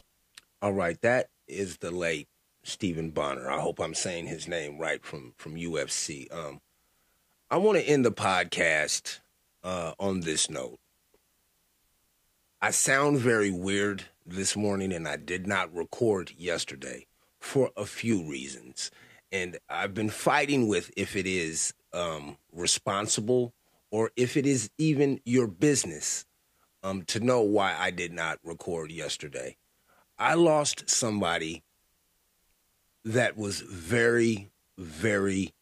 All 0.62 0.74
right, 0.74 1.00
that 1.02 1.30
is 1.48 1.78
the 1.78 1.92
late 1.92 2.28
Stephan 2.64 3.12
Bonnar. 3.12 3.50
I 3.50 3.60
hope 3.60 3.80
I'm 3.80 3.94
saying 3.94 4.28
his 4.28 4.48
name 4.48 4.78
right 4.78 5.04
from 5.04 5.34
from 5.38 5.56
UFC. 5.56 6.32
Um, 6.34 6.62
I 7.52 7.58
want 7.58 7.78
to 7.78 7.84
end 7.84 8.06
the 8.06 8.12
podcast 8.12 9.20
uh, 9.64 9.94
on 10.00 10.22
this 10.22 10.50
note. 10.50 10.80
I 12.62 12.72
sound 12.72 13.20
very 13.20 13.52
weird 13.52 14.06
this 14.26 14.56
morning, 14.56 14.94
and 14.94 15.08
I 15.08 15.18
did 15.18 15.46
not 15.48 15.74
record 15.76 16.32
yesterday 16.38 17.08
for 17.40 17.72
a 17.76 17.86
few 17.86 18.24
reasons. 18.30 18.90
And 19.32 19.58
I've 19.68 19.94
been 19.94 20.10
fighting 20.10 20.68
with 20.68 20.92
if 20.96 21.16
it 21.18 21.26
is 21.28 21.74
um, 21.94 22.38
responsible 22.52 23.54
or 23.92 24.12
if 24.16 24.36
it 24.36 24.46
is 24.46 24.70
even 24.78 25.20
your 25.24 25.48
business 25.48 26.26
um, 26.84 27.04
to 27.04 27.20
know 27.20 27.42
why 27.42 27.76
I 27.78 27.92
did 27.92 28.12
not 28.12 28.40
record 28.44 28.92
yesterday. 28.92 29.58
I 30.18 30.34
lost 30.34 30.90
somebody 30.90 31.64
that 33.06 33.38
was 33.38 33.62
very, 33.62 34.52
very 34.78 35.54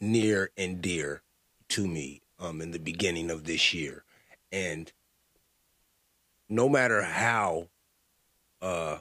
near 0.00 0.50
and 0.56 0.80
dear 0.80 1.22
to 1.70 1.86
me 1.86 2.22
um, 2.38 2.60
in 2.60 2.70
the 2.70 2.78
beginning 2.78 3.30
of 3.30 3.44
this 3.44 3.74
year. 3.74 4.04
And 4.52 4.92
no 6.48 6.68
matter 6.68 7.02
how, 7.02 7.68
uh, 8.62 8.98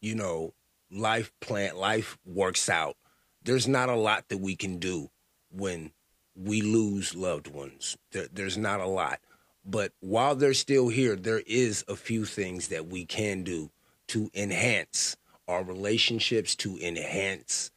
you 0.00 0.14
know, 0.14 0.54
life 0.90 1.32
plant 1.40 1.76
life 1.76 2.16
works 2.24 2.68
out, 2.68 2.96
there's 3.42 3.68
not 3.68 3.88
a 3.88 3.96
lot 3.96 4.28
that 4.28 4.38
we 4.38 4.56
can 4.56 4.78
do 4.78 5.10
when 5.50 5.92
we 6.34 6.60
lose 6.62 7.14
loved 7.14 7.48
ones. 7.48 7.96
There, 8.12 8.28
there's 8.32 8.58
not 8.58 8.80
a 8.80 8.86
lot. 8.86 9.20
But 9.64 9.92
while 10.00 10.36
they're 10.36 10.54
still 10.54 10.88
here, 10.88 11.16
there 11.16 11.42
is 11.46 11.84
a 11.88 11.96
few 11.96 12.24
things 12.24 12.68
that 12.68 12.86
we 12.86 13.04
can 13.04 13.42
do 13.42 13.70
to 14.08 14.30
enhance 14.32 15.16
our 15.48 15.64
relationships, 15.64 16.54
to 16.56 16.78
enhance 16.78 17.70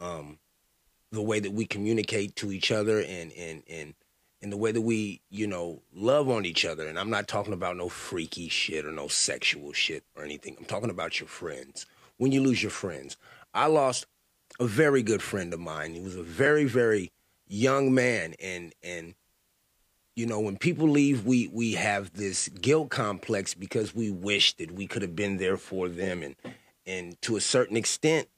um, 0.00 0.38
the 1.12 1.22
way 1.22 1.38
that 1.38 1.52
we 1.52 1.64
communicate 1.64 2.34
to 2.36 2.52
each 2.52 2.72
other 2.72 3.00
and 3.00 3.32
and 3.32 3.62
and 3.68 3.94
and 4.42 4.52
the 4.52 4.56
way 4.56 4.70
that 4.70 4.82
we, 4.82 5.20
you 5.30 5.46
know, 5.46 5.82
love 5.94 6.28
on 6.28 6.44
each 6.44 6.64
other. 6.64 6.86
And 6.86 6.98
I'm 6.98 7.10
not 7.10 7.26
talking 7.26 7.52
about 7.54 7.76
no 7.76 7.88
freaky 7.88 8.48
shit 8.48 8.84
or 8.84 8.92
no 8.92 9.08
sexual 9.08 9.72
shit 9.72 10.04
or 10.14 10.24
anything. 10.24 10.56
I'm 10.58 10.66
talking 10.66 10.90
about 10.90 11.20
your 11.20 11.28
friends. 11.28 11.86
When 12.18 12.32
you 12.32 12.42
lose 12.42 12.62
your 12.62 12.70
friends, 12.70 13.16
I 13.54 13.66
lost 13.66 14.06
a 14.60 14.66
very 14.66 15.02
good 15.02 15.22
friend 15.22 15.54
of 15.54 15.60
mine. 15.60 15.94
He 15.94 16.00
was 16.00 16.16
a 16.16 16.22
very 16.22 16.64
very 16.64 17.12
young 17.46 17.94
man 17.94 18.34
and 18.42 18.74
and 18.82 19.14
you 20.14 20.26
know 20.26 20.40
when 20.40 20.56
people 20.56 20.88
leave 20.88 21.24
we 21.24 21.48
we 21.48 21.72
have 21.72 22.12
this 22.14 22.48
guilt 22.48 22.90
complex 22.90 23.54
because 23.54 23.94
we 23.94 24.10
wish 24.10 24.54
that 24.56 24.72
we 24.72 24.86
could 24.86 25.02
have 25.02 25.14
been 25.14 25.36
there 25.36 25.56
for 25.56 25.88
them 25.88 26.22
and 26.22 26.36
and 26.86 27.20
to 27.22 27.36
a 27.36 27.40
certain 27.40 27.76
extent 27.76 28.28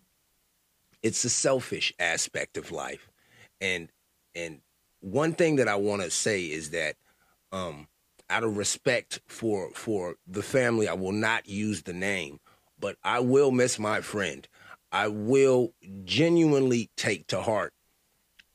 it's 1.02 1.24
a 1.24 1.30
selfish 1.30 1.92
aspect 1.98 2.56
of 2.56 2.72
life. 2.72 3.11
And 3.61 3.90
and 4.34 4.61
one 5.00 5.32
thing 5.32 5.56
that 5.56 5.68
i 5.68 5.76
want 5.76 6.02
to 6.02 6.11
say 6.11 6.42
is 6.42 6.70
that 6.70 6.96
um 7.52 7.86
out 8.28 8.42
of 8.42 8.56
respect 8.56 9.20
for 9.26 9.70
for 9.70 10.16
the 10.26 10.42
family 10.42 10.88
i 10.88 10.92
will 10.92 11.12
not 11.12 11.48
use 11.48 11.82
the 11.82 11.92
name 11.92 12.40
but 12.80 12.96
i 13.04 13.20
will 13.20 13.50
miss 13.50 13.78
my 13.78 14.00
friend. 14.00 14.48
I 14.90 15.09
will 15.09 15.74
genuinely 16.04 16.90
take 16.96 17.26
to 17.28 17.42
heart 17.42 17.74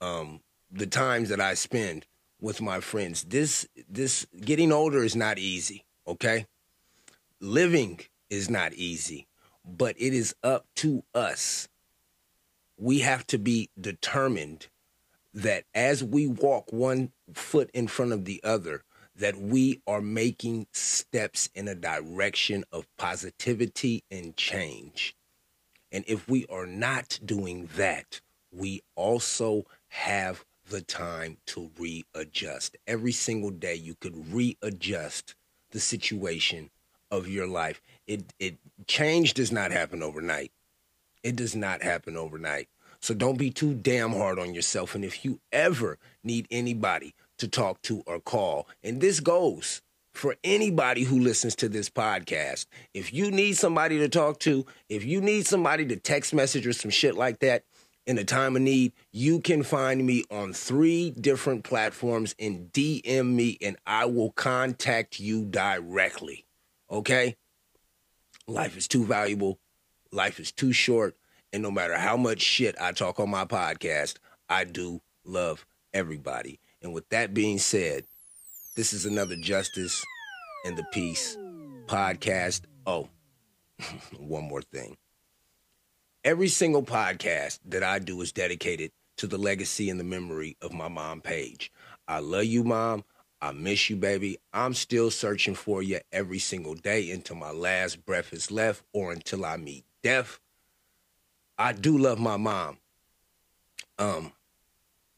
um 0.03 0.41
the 0.71 0.87
times 0.87 1.29
that 1.29 1.39
i 1.41 1.53
spend 1.53 2.05
with 2.43 2.61
my 2.61 2.81
friends. 2.81 3.23
This 3.23 3.65
this 3.89 4.27
getting 4.41 4.71
older 4.71 5.01
is 5.03 5.15
not 5.15 5.39
easy, 5.39 5.85
okay? 6.05 6.45
Living 7.39 8.01
is 8.29 8.49
not 8.49 8.73
easy, 8.73 9.27
but 9.65 9.95
it 9.97 10.13
is 10.13 10.35
up 10.43 10.67
to 10.75 11.03
us. 11.15 11.69
We 12.77 12.99
have 12.99 13.25
to 13.27 13.37
be 13.37 13.69
determined 13.79 14.67
that 15.33 15.63
as 15.73 16.03
we 16.03 16.27
walk 16.27 16.73
one 16.73 17.13
foot 17.33 17.71
in 17.73 17.87
front 17.87 18.11
of 18.11 18.25
the 18.25 18.41
other, 18.43 18.83
that 19.15 19.37
we 19.37 19.81
are 19.87 20.01
making 20.01 20.67
steps 20.73 21.49
in 21.55 21.69
a 21.69 21.75
direction 21.75 22.65
of 22.73 22.87
positivity 22.97 24.03
and 24.11 24.35
change. 24.35 25.15
And 25.93 26.03
if 26.07 26.27
we 26.27 26.45
are 26.47 26.65
not 26.65 27.19
doing 27.23 27.69
that, 27.77 28.19
we 28.51 28.81
also 28.95 29.65
have 29.93 30.43
the 30.71 30.81
time 30.81 31.37
to 31.45 31.69
readjust. 31.77 32.75
Every 32.87 33.11
single 33.11 33.51
day, 33.51 33.75
you 33.75 33.93
could 33.93 34.33
readjust 34.33 35.35
the 35.69 35.79
situation 35.79 36.71
of 37.11 37.27
your 37.27 37.45
life. 37.45 37.79
It, 38.07 38.33
it 38.39 38.57
change 38.87 39.35
does 39.35 39.51
not 39.51 39.71
happen 39.71 40.01
overnight. 40.01 40.51
It 41.21 41.35
does 41.35 41.55
not 41.55 41.83
happen 41.83 42.17
overnight. 42.17 42.69
So 43.01 43.13
don't 43.13 43.37
be 43.37 43.51
too 43.51 43.75
damn 43.75 44.13
hard 44.13 44.39
on 44.39 44.55
yourself. 44.55 44.95
And 44.95 45.05
if 45.05 45.23
you 45.23 45.39
ever 45.51 45.99
need 46.23 46.47
anybody 46.49 47.13
to 47.37 47.47
talk 47.47 47.79
to 47.83 48.01
or 48.07 48.19
call, 48.19 48.67
and 48.83 48.99
this 48.99 49.19
goes 49.19 49.83
for 50.11 50.35
anybody 50.43 51.03
who 51.03 51.19
listens 51.19 51.55
to 51.57 51.69
this 51.69 51.89
podcast, 51.89 52.65
if 52.95 53.13
you 53.13 53.29
need 53.29 53.57
somebody 53.57 53.99
to 53.99 54.09
talk 54.09 54.39
to, 54.39 54.65
if 54.89 55.05
you 55.05 55.21
need 55.21 55.45
somebody 55.45 55.85
to 55.85 55.97
text 55.97 56.33
message 56.33 56.65
or 56.65 56.73
some 56.73 56.91
shit 56.91 57.15
like 57.15 57.39
that 57.39 57.63
in 58.05 58.17
a 58.17 58.23
time 58.23 58.55
of 58.55 58.61
need, 58.61 58.93
you 59.11 59.39
can 59.39 59.63
find 59.63 60.05
me 60.05 60.23
on 60.29 60.53
three 60.53 61.11
different 61.11 61.63
platforms 61.63 62.35
and 62.37 62.71
DM 62.71 63.33
me, 63.33 63.57
and 63.61 63.77
I 63.85 64.05
will 64.05 64.31
contact 64.31 65.19
you 65.19 65.45
directly. 65.45 66.45
Okay? 66.91 67.35
Life 68.47 68.75
is 68.77 68.87
too 68.87 69.05
valuable. 69.05 69.59
Life 70.11 70.39
is 70.39 70.51
too 70.51 70.73
short. 70.73 71.15
And 71.53 71.63
no 71.63 71.71
matter 71.71 71.97
how 71.97 72.17
much 72.17 72.41
shit 72.41 72.75
I 72.79 72.91
talk 72.91 73.19
on 73.19 73.29
my 73.29 73.45
podcast, 73.45 74.15
I 74.49 74.65
do 74.65 75.01
love 75.23 75.65
everybody. 75.93 76.59
And 76.81 76.93
with 76.93 77.07
that 77.09 77.33
being 77.33 77.57
said, 77.57 78.03
this 78.75 78.91
is 78.91 79.05
another 79.05 79.35
Justice 79.35 80.03
and 80.65 80.75
the 80.75 80.83
Peace 80.91 81.37
podcast. 81.85 82.61
Oh, 82.85 83.07
one 84.17 84.43
more 84.43 84.61
thing. 84.61 84.97
Every 86.23 86.47
single 86.47 86.83
podcast 86.83 87.59
that 87.65 87.83
I 87.83 87.99
do 87.99 88.21
is 88.21 88.31
dedicated 88.31 88.91
to 89.17 89.27
the 89.27 89.37
legacy 89.37 89.89
and 89.89 89.99
the 89.99 90.05
memory 90.05 90.55
of 90.61 90.71
my 90.71 90.87
mom, 90.87 91.19
Paige. 91.19 91.69
I 92.07 92.19
love 92.19 92.45
you, 92.45 92.63
mom. 92.63 93.03
I 93.41 93.51
miss 93.51 93.89
you, 93.89 93.97
baby. 93.97 94.37
I'm 94.53 94.73
still 94.73 95.11
searching 95.11 95.53
for 95.53 95.83
you 95.83 95.99
every 96.13 96.39
single 96.39 96.75
day 96.75 97.11
until 97.11 97.35
my 97.35 97.51
last 97.51 98.05
breath 98.05 98.31
is 98.31 98.51
left 98.51 98.83
or 98.93 99.11
until 99.11 99.43
I 99.43 99.57
meet 99.57 99.83
death. 100.01 100.39
I 101.57 101.73
do 101.73 101.97
love 101.97 102.19
my 102.19 102.37
mom. 102.37 102.77
Um, 103.99 104.31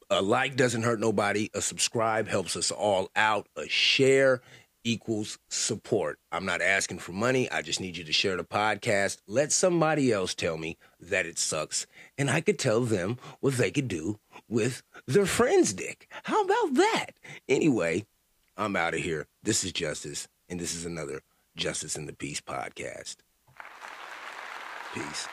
a 0.09 0.23
like 0.23 0.55
doesn't 0.55 0.81
hurt 0.81 0.99
nobody. 0.99 1.51
A 1.53 1.61
subscribe 1.61 2.27
helps 2.27 2.55
us 2.55 2.71
all 2.71 3.11
out. 3.15 3.47
A 3.55 3.67
share 3.67 4.41
equals 4.85 5.37
support. 5.49 6.19
I'm 6.31 6.45
not 6.45 6.61
asking 6.61 6.99
for 6.99 7.11
money. 7.11 7.51
I 7.51 7.61
just 7.61 7.81
need 7.81 7.97
you 7.97 8.05
to 8.05 8.13
share 8.13 8.37
the 8.37 8.45
podcast. 8.45 9.17
Let 9.27 9.51
somebody 9.51 10.13
else 10.13 10.33
tell 10.33 10.57
me 10.57 10.77
that 11.01 11.25
it 11.25 11.37
sucks, 11.37 11.85
and 12.17 12.29
I 12.29 12.39
could 12.39 12.57
tell 12.57 12.81
them 12.81 13.17
what 13.41 13.55
they 13.55 13.71
could 13.71 13.89
do 13.89 14.19
with 14.47 14.83
their 15.05 15.25
friend's 15.25 15.73
dick. 15.73 16.07
How 16.23 16.43
about 16.43 16.75
that? 16.75 17.07
Anyway, 17.49 18.05
I'm 18.55 18.77
out 18.77 18.93
of 18.93 19.01
here. 19.01 19.27
This 19.43 19.65
is 19.65 19.73
Justice, 19.73 20.29
and 20.47 20.59
this 20.59 20.73
is 20.73 20.85
another 20.85 21.21
Justice 21.57 21.97
in 21.97 22.05
the 22.05 22.13
Peace 22.13 22.39
podcast. 22.39 23.17
Peace. 24.93 25.27